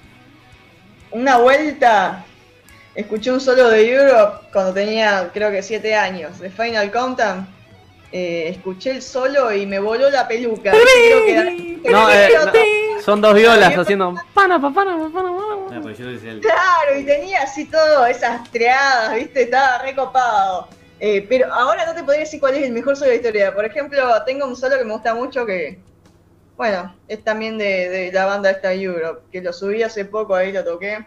una 1.12 1.38
vuelta 1.38 2.24
escuché 2.96 3.32
un 3.32 3.40
solo 3.42 3.70
de 3.70 3.92
Europe 3.92 4.48
cuando 4.52 4.74
tenía 4.74 5.30
creo 5.34 5.52
que 5.52 5.62
7 5.62 5.96
años, 5.96 6.40
de 6.40 6.50
Final 6.50 6.92
Countdown. 6.92 7.48
Eh, 8.12 8.48
escuché 8.50 8.92
el 8.92 9.02
solo 9.02 9.52
y 9.54 9.66
me 9.66 9.80
voló 9.80 10.10
la 10.10 10.28
peluca. 10.28 10.72
Creo 10.72 11.26
que- 11.26 11.80
No, 11.92 12.10
eh, 12.12 12.30
no, 12.46 12.52
son 13.08 13.22
dos 13.22 13.36
violas 13.36 13.74
haciendo 13.78 14.16
pana, 14.34 14.60
pa, 14.60 14.70
pana, 14.70 14.98
pa, 14.98 15.10
pana, 15.10 15.30
Ah, 15.32 15.70
pana. 15.70 15.82
Claro, 16.42 17.00
y 17.00 17.06
tenía 17.06 17.44
así 17.44 17.64
todo, 17.64 18.06
esas 18.06 18.52
triadas, 18.52 19.16
¿viste? 19.16 19.44
Estaba 19.44 19.78
recopado. 19.78 20.68
Eh, 21.00 21.26
pero 21.30 21.54
ahora 21.54 21.86
no 21.86 21.94
te 21.94 22.04
podría 22.04 22.26
decir 22.26 22.42
cuál 22.42 22.56
es 22.56 22.64
el 22.64 22.74
mejor 22.74 22.98
solo 22.98 23.12
de 23.12 23.16
la 23.16 23.22
historia. 23.22 23.56
Por 23.56 23.64
ejemplo, 23.64 24.04
tengo 24.26 24.46
un 24.46 24.58
solo 24.58 24.78
que 24.78 24.84
me 24.84 24.92
gusta 24.92 25.16
mucho 25.16 25.46
que, 25.46 25.80
bueno, 26.58 26.94
es 27.08 27.24
también 27.24 27.58
de, 27.58 27.88
de 27.88 28.12
la 28.12 28.26
banda 28.26 28.50
esta 28.50 28.74
Europe, 28.74 29.22
que 29.32 29.42
lo 29.42 29.54
subí 29.54 29.84
hace 29.84 30.04
poco, 30.04 30.36
ahí 30.36 30.52
lo 30.52 30.66
toqué. 30.66 31.06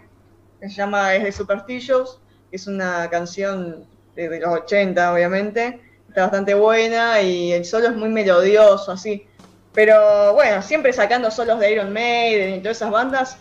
Se 0.62 0.70
llama 0.70 1.14
Es 1.14 1.22
de 1.22 1.32
Superstitious, 1.32 2.18
que 2.48 2.56
es 2.56 2.66
una 2.66 3.10
canción 3.10 3.84
de, 4.16 4.30
de 4.30 4.40
los 4.40 4.48
80, 4.60 5.12
obviamente. 5.12 5.82
Está 6.08 6.22
bastante 6.22 6.54
buena 6.54 7.20
y 7.20 7.52
el 7.52 7.66
solo 7.66 7.88
es 7.88 7.94
muy 7.94 8.08
melodioso, 8.08 8.90
así. 8.92 9.26
Pero 9.72 10.34
bueno, 10.34 10.62
siempre 10.62 10.92
sacando 10.92 11.30
solos 11.30 11.60
de 11.60 11.72
Iron 11.72 11.92
Maiden 11.92 12.56
y 12.56 12.58
todas 12.60 12.78
esas 12.78 12.90
bandas. 12.90 13.38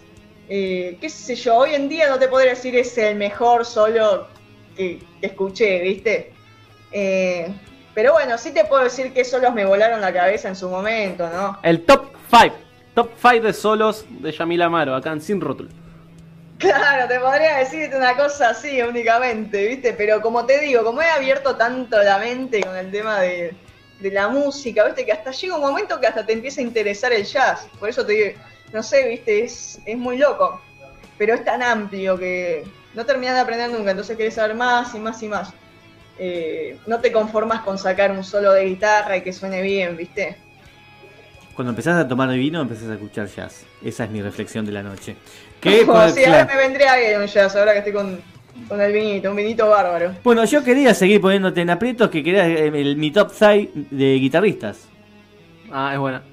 eh, 0.48 0.98
qué 1.00 1.10
sé 1.10 1.36
yo, 1.36 1.58
hoy 1.58 1.76
en 1.76 1.90
día 1.90 2.10
no 2.10 2.18
te 2.18 2.28
podría 2.28 2.52
decir 2.52 2.76
es 2.76 2.98
el 2.98 3.16
mejor 3.16 3.66
solo 3.66 4.28
que, 4.76 5.00
que 5.22 5.28
escuché, 5.28 5.82
¿viste? 5.82 6.34
Eh, 6.92 7.52
pero 7.94 8.14
bueno, 8.14 8.38
sí 8.38 8.52
te 8.52 8.66
puedo 8.66 8.84
decir 8.84 9.14
que 9.14 9.26
solos 9.26 9.54
me 9.54 9.66
volaron 9.66 10.02
la 10.02 10.14
cabeza 10.14 10.48
en 10.48 10.56
su 10.56 10.70
momento, 10.70 11.28
¿no? 11.30 11.60
El 11.64 11.86
top 11.86 12.12
5. 12.32 12.56
Top 12.96 13.12
5 13.22 13.46
de 13.46 13.54
solos 13.54 14.06
de 14.10 14.32
Yamila 14.32 14.66
Amaro, 14.66 14.96
acá 14.96 15.12
en 15.12 15.22
Sin 15.22 15.42
Rótulo. 15.42 15.70
Claro, 16.58 17.08
te 17.08 17.20
podría 17.20 17.58
decirte 17.58 17.96
una 17.96 18.16
cosa 18.18 18.50
así 18.50 18.82
únicamente, 18.82 19.66
¿viste? 19.68 19.94
Pero 19.94 20.22
como 20.22 20.46
te 20.46 20.60
digo, 20.60 20.84
como 20.84 21.02
he 21.02 21.10
abierto 21.10 21.56
tanto 21.56 22.02
la 22.04 22.18
mente 22.18 22.62
con 22.62 22.76
el 22.76 22.92
tema 22.92 23.22
de, 23.22 23.54
de 24.00 24.12
la 24.12 24.30
música, 24.30 24.86
¿viste? 24.86 25.06
Que 25.06 25.12
hasta 25.12 25.32
llega 25.32 25.56
un 25.56 25.62
momento 25.62 26.00
que 26.00 26.08
hasta 26.08 26.26
te 26.26 26.34
empieza 26.34 26.62
a 26.62 26.64
interesar 26.64 27.12
el 27.12 27.26
jazz. 27.26 27.68
Por 27.80 27.90
eso 27.90 28.06
te 28.06 28.14
digo, 28.14 28.40
no 28.74 28.82
sé, 28.82 29.08
¿viste? 29.08 29.44
Es, 29.44 29.80
es 29.86 29.98
muy 29.98 30.18
loco. 30.18 30.62
Pero 31.18 31.34
es 31.34 31.44
tan 31.44 31.62
amplio 31.62 32.18
que 32.18 32.64
no 32.94 33.06
terminas 33.06 33.36
de 33.36 33.42
aprender 33.42 33.70
nunca, 33.70 33.92
entonces 33.92 34.16
querés 34.16 34.36
saber 34.36 34.56
más 34.56 34.96
y 34.96 35.00
más 35.00 35.22
y 35.22 35.28
más. 35.28 35.54
Eh, 36.18 36.78
no 36.86 37.00
te 37.00 37.12
conformas 37.12 37.62
con 37.62 37.78
sacar 37.78 38.12
un 38.12 38.24
solo 38.24 38.52
de 38.52 38.66
guitarra 38.66 39.18
y 39.18 39.22
que 39.22 39.32
suene 39.32 39.62
bien, 39.62 39.96
¿viste? 39.96 40.38
Cuando 41.56 41.72
empezás 41.72 41.98
a 41.98 42.08
tomar 42.08 42.30
vino, 42.30 42.62
empezás 42.62 42.90
a 42.90 42.94
escuchar 42.94 43.28
jazz. 43.28 43.66
Esa 43.84 44.06
es 44.06 44.10
mi 44.10 44.22
reflexión 44.22 44.66
de 44.66 44.72
la 44.72 44.84
noche. 44.84 45.16
¿Qué? 45.62 45.86
Si 46.14 46.26
ahora 46.26 46.46
me 46.46 46.56
vendría 46.56 46.96
bien 46.96 47.22
un 47.22 47.28
jazz, 47.28 47.56
ahora 47.56 47.74
que 47.74 47.80
estoy 47.80 47.94
con, 47.94 48.22
con 48.68 48.82
el 48.82 48.94
vinito, 48.94 49.30
un 49.32 49.36
vinito 49.38 49.68
bárbaro. 49.70 50.14
Bueno, 50.24 50.44
yo 50.46 50.64
quería 50.64 50.94
seguir 50.94 51.22
poniéndote 51.22 51.62
en 51.62 51.70
aprietos, 51.70 52.10
que 52.10 52.24
quería 52.24 52.48
eh, 52.48 52.68
el- 52.68 52.98
mi 52.98 53.12
top 53.12 53.32
6 53.34 53.70
de 53.74 54.14
guitarristas. 54.16 54.88
Ah, 55.72 55.92
es 55.94 56.00
buena. 56.00 56.24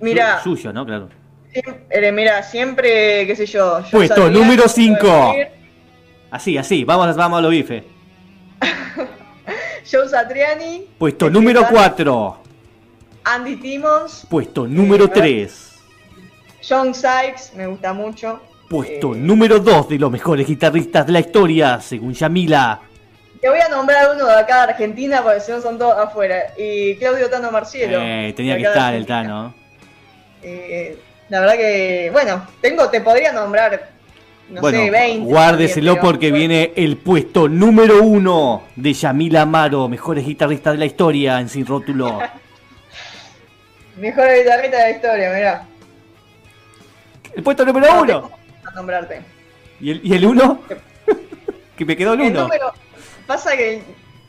Mira, 0.00 0.40
Su- 0.42 0.56
Suyo, 0.56 0.72
¿no? 0.72 0.84
Claro. 0.86 1.08
siempre, 1.52 2.12
mira, 2.12 2.42
siempre, 2.42 3.26
qué 3.26 3.34
sé 3.36 3.46
yo. 3.46 3.80
yo 3.80 3.90
Puesto 3.90 4.14
sabía 4.16 4.38
número 4.38 4.62
que 4.64 4.68
cinco. 4.68 5.06
iba 5.06 5.30
a 5.30 5.32
decir 5.32 5.48
Así, 6.30 6.58
así. 6.58 6.84
Vamos, 6.84 7.16
vamos 7.16 7.38
a 7.38 7.42
lo 7.42 7.48
bife. 7.48 7.84
Joe 9.90 10.08
Satriani, 10.08 10.84
Puesto 10.98 11.30
número 11.30 11.60
guitarra- 11.60 11.94
4. 11.96 12.42
Andy 13.24 13.56
Timmons, 13.56 14.26
Puesto 14.28 14.66
número 14.66 15.04
Eh, 15.06 15.10
3. 15.14 15.64
John 16.68 16.94
Sykes, 16.94 17.54
me 17.56 17.66
gusta 17.66 17.92
mucho. 17.92 18.40
Puesto 18.68 19.14
Eh, 19.14 19.18
número 19.18 19.58
2 19.60 19.88
de 19.88 19.98
los 19.98 20.10
mejores 20.10 20.46
guitarristas 20.46 21.06
de 21.06 21.12
la 21.12 21.20
historia, 21.20 21.80
según 21.80 22.12
Yamila. 22.12 22.80
Te 23.40 23.48
voy 23.48 23.60
a 23.60 23.68
nombrar 23.68 24.14
uno 24.14 24.26
de 24.26 24.34
acá 24.34 24.56
de 24.66 24.72
Argentina 24.72 25.22
porque 25.22 25.40
si 25.40 25.52
no 25.52 25.60
son 25.60 25.78
todos 25.78 25.96
afuera. 25.96 26.52
Y 26.58 26.96
Claudio 26.96 27.30
Tano 27.30 27.50
Marcielo. 27.50 27.98
Eh, 28.00 28.32
tenía 28.36 28.56
que 28.56 28.64
estar 28.64 28.94
el. 28.94 29.06
Tano. 29.06 29.54
Eh, 30.42 30.98
la 31.28 31.40
verdad 31.40 31.54
que, 31.56 32.10
bueno, 32.12 32.46
tengo, 32.60 32.88
te 32.88 33.00
podría 33.00 33.32
nombrar, 33.32 33.90
no 34.50 34.60
bueno, 34.60 34.78
sé, 34.78 34.90
20. 34.90 35.26
guárdeselo 35.30 35.94
también, 35.94 36.04
porque 36.04 36.32
viene 36.32 36.72
el 36.76 36.96
puesto 36.96 37.48
número 37.48 38.02
1 38.02 38.62
de 38.76 38.92
Yamila 38.92 39.42
Amaro, 39.42 39.88
mejores 39.88 40.24
guitarristas 40.24 40.72
de 40.74 40.78
la 40.78 40.86
historia 40.86 41.40
en 41.40 41.48
Sin 41.48 41.66
Rótulo. 41.66 42.18
Mejor 43.98 44.28
guitarrista 44.32 44.76
de 44.76 44.82
la 44.82 44.90
historia, 44.90 45.32
mirá. 45.34 45.64
El 47.34 47.42
puesto 47.42 47.64
número 47.64 48.04
No, 48.04 48.30
1. 48.68 48.70
tengo 48.70 48.70
que 48.70 48.76
nombrarte. 48.76 49.22
¿Y 49.80 49.90
el, 49.92 50.00
y 50.04 50.14
el 50.14 50.26
1? 50.26 50.60
que 51.76 51.84
me 51.84 51.96
quedó 51.96 52.14
el 52.14 52.20
El 52.22 52.30
1. 52.32 52.42
número, 52.42 52.72
pasa 53.26 53.56
que 53.56 53.82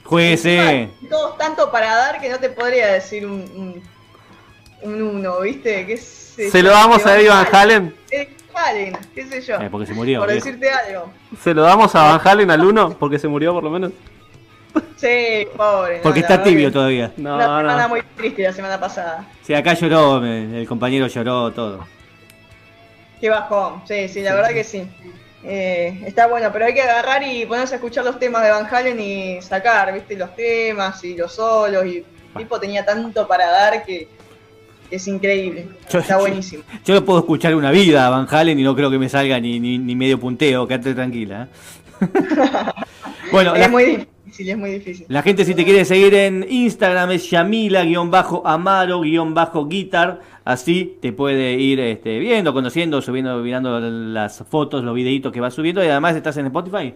Jueguese. 0.03 0.89
todos 1.09 1.37
tanto 1.37 1.71
para 1.71 1.95
dar 1.95 2.19
que 2.19 2.29
no 2.29 2.39
te 2.39 2.49
podría 2.49 2.87
decir 2.93 3.25
un, 3.25 3.81
un, 4.81 4.91
un 4.93 5.01
uno, 5.01 5.41
¿viste? 5.41 5.85
¿Qué 5.85 5.97
sé 5.97 6.49
Se 6.49 6.57
yo? 6.59 6.65
lo 6.69 6.71
damos 6.71 7.05
a 7.05 7.17
Eddie 7.17 7.29
Van 7.29 7.47
Halen. 7.51 7.95
Eddie 8.09 8.29
Van 8.53 8.65
Halen, 8.65 8.97
qué 9.13 9.25
sé 9.27 9.41
yo. 9.41 9.55
Eh, 9.61 9.67
porque 9.69 9.85
se 9.87 9.93
murió. 9.93 10.19
por 10.19 10.29
viejo. 10.31 10.45
decirte 10.45 10.69
algo. 10.71 11.11
Se 11.43 11.53
lo 11.53 11.61
damos 11.63 11.93
a 11.95 12.03
Van 12.03 12.21
Halen 12.27 12.49
al 12.51 12.63
1 12.65 12.97
porque 12.99 13.19
se 13.19 13.27
murió 13.27 13.53
por 13.53 13.63
lo 13.63 13.69
menos. 13.69 13.91
Sí, 14.97 15.47
pobre. 15.57 15.97
no, 15.97 16.03
Porque 16.03 16.19
está 16.19 16.43
tibio 16.43 16.67
que 16.67 16.73
todavía. 16.73 17.11
No, 17.17 17.35
Una 17.35 17.43
semana 17.45 17.83
no. 17.83 17.89
muy 17.89 18.01
triste 18.15 18.43
la 18.43 18.53
semana 18.53 18.79
pasada. 18.79 19.25
Sí, 19.43 19.53
acá 19.53 19.73
lloró, 19.73 20.19
me- 20.21 20.61
el 20.61 20.67
compañero 20.67 21.07
lloró 21.07 21.51
todo. 21.51 21.87
Qué 23.19 23.29
bajón. 23.29 23.81
Sí, 23.85 24.07
sí, 24.07 24.21
la 24.21 24.35
verdad 24.35 24.49
que 24.49 24.63
sí. 24.63 24.83
Eh, 25.43 26.01
está 26.05 26.27
bueno, 26.27 26.49
pero 26.51 26.65
hay 26.65 26.73
que 26.73 26.81
agarrar 26.81 27.23
y 27.23 27.45
ponerse 27.45 27.75
a 27.75 27.77
escuchar 27.77 28.03
los 28.03 28.19
temas 28.19 28.43
de 28.43 28.51
Van 28.51 28.67
Halen 28.69 28.99
y 28.99 29.41
sacar, 29.41 29.93
viste, 29.93 30.15
los 30.17 30.35
temas 30.35 31.03
y 31.03 31.15
los 31.15 31.33
solos. 31.33 31.85
Y 31.85 31.97
el 31.97 32.05
tipo 32.37 32.59
tenía 32.59 32.85
tanto 32.85 33.27
para 33.27 33.49
dar 33.49 33.85
que, 33.85 34.07
es 34.91 35.07
increíble. 35.07 35.67
Yo- 35.89 35.99
está 35.99 36.17
buenísimo. 36.17 36.63
Yo 36.83 36.95
no 36.95 37.05
puedo 37.05 37.19
escuchar 37.19 37.55
una 37.55 37.71
vida 37.71 38.07
a 38.07 38.09
Van 38.09 38.27
Halen 38.29 38.59
y 38.59 38.63
no 38.63 38.75
creo 38.75 38.89
que 38.89 38.97
me 38.97 39.07
salga 39.07 39.39
ni, 39.39 39.59
ni, 39.59 39.77
ni 39.77 39.95
medio 39.95 40.19
punteo, 40.19 40.67
quédate 40.67 40.93
tranquila. 40.93 41.47
¿eh? 42.01 42.07
bueno, 43.31 43.53
es 43.55 43.61
la, 43.61 43.67
muy 43.67 43.83
difícil, 43.83 44.07
es 44.47 44.57
muy 44.57 44.71
difícil. 44.71 45.05
la 45.09 45.21
gente 45.23 45.43
si 45.45 45.55
te 45.55 45.63
quiere 45.65 45.83
seguir 45.85 46.13
en 46.13 46.45
Instagram 46.47 47.09
es 47.11 47.29
Yamila-Amaro-Guitar, 47.31 50.19
así 50.45 50.97
te 51.01 51.11
puede 51.11 51.53
ir 51.53 51.79
este, 51.79 52.19
viendo, 52.19 52.53
conociendo, 52.53 53.01
subiendo, 53.01 53.37
mirando 53.39 53.79
las 53.79 54.43
fotos, 54.49 54.83
los 54.83 54.93
videitos 54.95 55.31
que 55.31 55.41
vas 55.41 55.53
subiendo 55.53 55.83
y 55.83 55.87
además 55.87 56.15
estás 56.15 56.37
en 56.37 56.45
Spotify. 56.47 56.93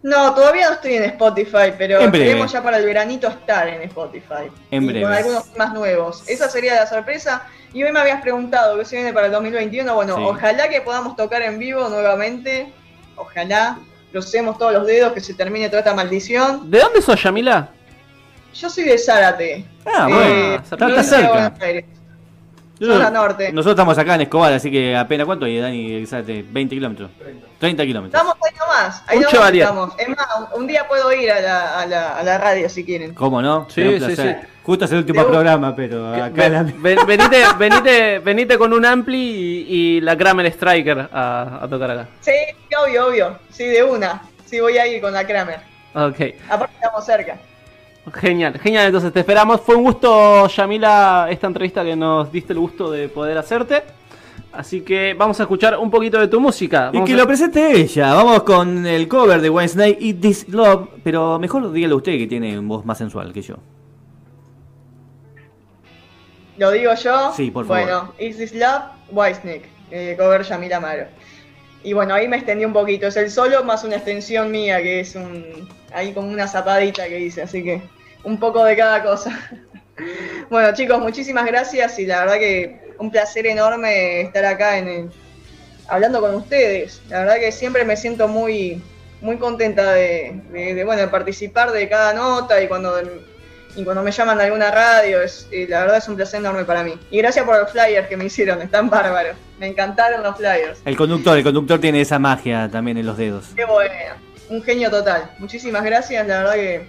No, 0.00 0.32
todavía 0.32 0.68
no 0.68 0.74
estoy 0.74 0.94
en 0.94 1.02
Spotify, 1.04 1.72
pero 1.76 1.98
En 2.00 2.12
queremos 2.12 2.52
ya 2.52 2.62
para 2.62 2.78
el 2.78 2.84
veranito 2.84 3.26
estar 3.26 3.66
en 3.66 3.82
Spotify. 3.82 4.44
En 4.70 4.84
Y 4.84 4.86
breve. 4.86 5.02
Con 5.02 5.12
algunos 5.12 5.52
temas 5.52 5.74
nuevos. 5.74 6.22
Esa 6.28 6.48
sería 6.48 6.76
la 6.76 6.86
sorpresa. 6.86 7.48
Y 7.74 7.82
hoy 7.82 7.90
me 7.90 7.98
habías 7.98 8.22
preguntado 8.22 8.78
qué 8.78 8.84
se 8.84 8.94
viene 8.94 9.12
para 9.12 9.26
el 9.26 9.32
2021. 9.32 9.92
Bueno, 9.96 10.14
Sí. 10.14 10.22
ojalá 10.24 10.68
que 10.68 10.82
podamos 10.82 11.16
tocar 11.16 11.42
en 11.42 11.58
vivo 11.58 11.88
nuevamente. 11.88 12.72
Ojalá. 13.16 13.76
Crucemos 14.12 14.56
todos 14.58 14.72
los 14.72 14.86
dedos, 14.86 15.12
que 15.12 15.20
se 15.20 15.34
termine 15.34 15.68
toda 15.68 15.80
esta 15.80 15.94
maldición. 15.94 16.70
¿De 16.70 16.78
dónde 16.80 17.02
sos, 17.02 17.22
Yamila? 17.22 17.68
Yo 18.54 18.70
soy 18.70 18.84
de 18.84 18.98
Zárate. 18.98 19.64
Ah, 19.84 20.06
Eh, 20.08 20.14
bueno, 20.14 20.54
está- 20.56 20.88
está, 20.88 21.02
cerca. 21.04 21.32
Buenos 21.32 21.60
Aires. 21.60 21.84
Yo- 22.80 22.92
Zona 22.92 23.10
norte. 23.10 23.52
Nosotros 23.52 23.72
estamos 23.74 23.98
acá 23.98 24.14
en 24.14 24.20
Escobar, 24.22 24.52
así 24.52 24.70
que 24.70 24.96
apenas, 24.96 25.26
¿cuánto 25.26 25.46
hay, 25.46 25.58
Dani? 25.58 25.94
Exacte, 25.96 26.44
20 26.48 26.74
kilómetros. 26.76 27.10
30 27.58 27.84
kilómetros. 27.84 28.20
Estamos 28.22 28.36
ahí 28.46 28.58
nomás. 28.58 29.02
Ahí 29.06 29.16
Un 29.18 29.22
nomás 29.24 29.52
estamos. 29.52 29.94
Es 29.98 30.08
más, 30.08 30.26
un, 30.54 30.60
un 30.62 30.66
día 30.68 30.86
puedo 30.86 31.12
ir 31.12 31.30
a 31.32 31.40
la, 31.40 31.80
a 31.80 31.86
la, 31.86 32.16
a 32.18 32.22
la 32.22 32.38
radio 32.38 32.68
si 32.68 32.84
quieren. 32.84 33.14
¿Cómo 33.14 33.42
no? 33.42 33.66
Sí, 33.70 33.98
sí, 34.00 34.14
sí. 34.16 34.34
Justo 34.62 34.84
es 34.84 34.92
el 34.92 34.98
último 34.98 35.26
programa, 35.26 35.74
pero 35.74 36.12
acá 36.14 36.28
Ven- 36.34 36.52
la- 36.52 36.62
ven- 36.62 36.98
venite, 37.06 37.42
venite, 37.58 38.18
venite 38.18 38.58
con 38.58 38.72
un 38.74 38.84
ampli 38.84 39.16
y, 39.18 39.66
y 39.96 40.00
la 40.02 40.16
Kramer 40.16 40.46
Striker 40.46 41.08
a, 41.12 41.60
a 41.62 41.68
tocar 41.68 41.90
acá. 41.90 42.08
Sí, 42.20 42.32
obvio, 42.86 43.06
obvio. 43.08 43.38
Sí, 43.50 43.64
de 43.66 43.82
una. 43.82 44.22
Sí, 44.44 44.60
voy 44.60 44.76
a 44.78 44.86
ir 44.86 45.00
con 45.00 45.12
la 45.12 45.26
Kramer. 45.26 45.60
Ok, 45.94 46.20
Aparte 46.50 46.74
estamos 46.74 47.04
cerca. 47.04 47.38
Genial, 48.12 48.58
genial. 48.58 48.86
Entonces 48.86 49.12
te 49.12 49.20
esperamos. 49.20 49.60
Fue 49.60 49.74
un 49.76 49.84
gusto, 49.84 50.46
Yamila, 50.48 51.28
esta 51.30 51.46
entrevista 51.46 51.84
que 51.84 51.96
nos 51.96 52.30
diste 52.32 52.52
el 52.52 52.58
gusto 52.58 52.90
de 52.90 53.08
poder 53.08 53.36
hacerte. 53.38 53.82
Así 54.52 54.80
que 54.80 55.14
vamos 55.14 55.38
a 55.40 55.42
escuchar 55.44 55.78
un 55.78 55.90
poquito 55.90 56.18
de 56.18 56.26
tu 56.28 56.40
música. 56.40 56.90
Y 56.92 57.04
que 57.04 57.12
a- 57.12 57.16
lo 57.16 57.26
presente 57.26 57.72
ella. 57.80 58.14
Vamos 58.14 58.42
con 58.42 58.86
el 58.86 59.06
cover 59.06 59.40
de 59.40 59.50
Wednesday, 59.50 59.96
Eat 60.00 60.20
This 60.20 60.48
Love. 60.48 60.88
Pero 61.04 61.38
mejor 61.38 61.70
dígale 61.70 61.94
usted 61.94 62.18
que 62.18 62.26
tiene 62.26 62.58
voz 62.60 62.84
más 62.84 62.98
sensual 62.98 63.32
que 63.32 63.42
yo. 63.42 63.56
¿Lo 66.56 66.70
digo 66.72 66.92
yo? 66.94 67.32
Sí, 67.36 67.50
por 67.50 67.66
favor. 67.66 67.82
Bueno, 67.82 68.12
Is 68.18 68.36
This 68.36 68.54
Love? 68.54 68.82
Whitesnake, 69.10 69.68
eh, 69.90 70.16
cover 70.18 70.42
Yamila 70.42 70.78
Amaro. 70.78 71.06
Y 71.84 71.92
bueno, 71.92 72.14
ahí 72.14 72.26
me 72.26 72.36
extendí 72.36 72.64
un 72.64 72.72
poquito. 72.72 73.06
Es 73.06 73.16
el 73.16 73.30
solo 73.30 73.62
más 73.64 73.84
una 73.84 73.96
extensión 73.96 74.50
mía, 74.50 74.82
que 74.82 75.00
es 75.00 75.14
un. 75.14 75.68
Ahí 75.94 76.12
como 76.12 76.28
una 76.28 76.48
zapadita 76.48 77.06
que 77.08 77.20
hice, 77.20 77.42
así 77.42 77.62
que 77.62 77.80
un 78.24 78.38
poco 78.38 78.64
de 78.64 78.76
cada 78.76 79.02
cosa. 79.02 79.38
bueno, 80.50 80.72
chicos, 80.74 80.98
muchísimas 81.00 81.46
gracias 81.46 81.98
y 81.98 82.06
la 82.06 82.20
verdad 82.20 82.38
que 82.38 82.94
un 82.98 83.10
placer 83.10 83.46
enorme 83.46 84.22
estar 84.22 84.44
acá 84.44 84.78
en 84.78 84.88
el- 84.88 85.10
hablando 85.88 86.20
con 86.20 86.34
ustedes. 86.34 87.00
La 87.08 87.20
verdad 87.20 87.36
que 87.38 87.52
siempre 87.52 87.84
me 87.84 87.96
siento 87.96 88.28
muy, 88.28 88.82
muy 89.20 89.36
contenta 89.36 89.92
de, 89.92 90.40
de- 90.52 90.74
de, 90.74 90.84
bueno, 90.84 91.10
participar 91.10 91.72
de 91.72 91.88
cada 91.88 92.12
nota 92.14 92.60
y 92.62 92.68
cuando 92.68 93.00
y 93.76 93.84
cuando 93.84 94.02
me 94.02 94.10
llaman 94.10 94.40
a 94.40 94.44
alguna 94.44 94.72
radio, 94.72 95.22
es, 95.22 95.46
eh, 95.52 95.66
la 95.68 95.80
verdad 95.82 95.98
es 95.98 96.08
un 96.08 96.16
placer 96.16 96.40
enorme 96.40 96.64
para 96.64 96.82
mí. 96.82 96.94
Y 97.10 97.18
gracias 97.18 97.44
por 97.44 97.56
los 97.56 97.70
flyers 97.70 98.08
que 98.08 98.16
me 98.16 98.24
hicieron, 98.24 98.60
están 98.60 98.90
bárbaros. 98.90 99.36
Me 99.60 99.68
encantaron 99.68 100.22
los 100.24 100.36
flyers. 100.36 100.80
El 100.84 100.96
conductor, 100.96 101.36
el 101.38 101.44
conductor 101.44 101.78
tiene 101.80 102.00
esa 102.00 102.18
magia 102.18 102.68
también 102.72 102.98
en 102.98 103.06
los 103.06 103.16
dedos. 103.16 103.46
Qué 103.54 103.64
bueno. 103.66 103.92
Un 104.48 104.62
genio 104.64 104.90
total. 104.90 105.30
Muchísimas 105.38 105.84
gracias, 105.84 106.26
la 106.26 106.38
verdad 106.38 106.54
que 106.54 106.88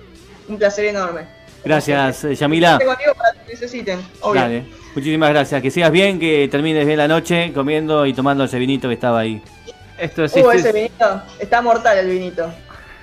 un 0.49 0.57
placer 0.57 0.85
enorme. 0.85 1.21
Gracias, 1.63 2.23
Yamila. 2.37 2.73
Estoy 2.73 2.87
contigo 2.87 3.13
para 3.15 3.33
lo 3.33 3.45
que 3.45 3.51
necesiten. 3.53 3.99
Obvio. 4.21 4.41
Dale. 4.41 4.63
Muchísimas 4.95 5.29
gracias. 5.29 5.61
Que 5.61 5.71
sigas 5.71 5.91
bien, 5.91 6.19
que 6.19 6.47
termines 6.49 6.85
bien 6.85 6.97
la 6.97 7.07
noche 7.07 7.51
comiendo 7.53 8.05
y 8.05 8.13
tomando 8.13 8.45
ese 8.45 8.57
vinito 8.57 8.87
que 8.87 8.95
estaba 8.95 9.19
ahí. 9.19 9.41
Esto 9.97 10.23
es 10.23 10.33
Uh, 10.35 10.51
Is 10.51 10.61
ese 10.61 10.71
vinito, 10.71 11.21
está 11.39 11.61
mortal 11.61 11.97
el 11.97 12.09
vinito. 12.09 12.51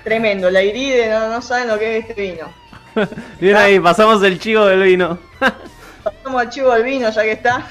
Tremendo, 0.03 0.49
la 0.49 0.63
iride, 0.63 1.09
no, 1.09 1.29
no 1.29 1.41
saben 1.41 1.67
lo 1.67 1.77
que 1.77 1.97
es 1.97 2.09
este 2.09 2.21
vino. 2.21 2.51
Bien 3.39 3.55
ahí, 3.55 3.79
pasamos 3.79 4.23
el 4.23 4.39
chivo 4.39 4.65
del 4.65 4.81
vino. 4.81 5.19
Pasamos 6.03 6.41
al 6.41 6.49
chivo 6.49 6.73
del 6.73 6.83
vino 6.83 7.09
ya 7.09 7.21
que 7.21 7.31
está. 7.33 7.67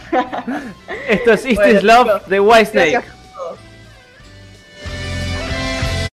Esto 1.08 1.32
es 1.32 1.44
Bueno, 1.54 1.80
Love 1.82 2.26
de 2.26 2.40
Whitesnake. 2.40 2.90
Gracias 2.90 3.16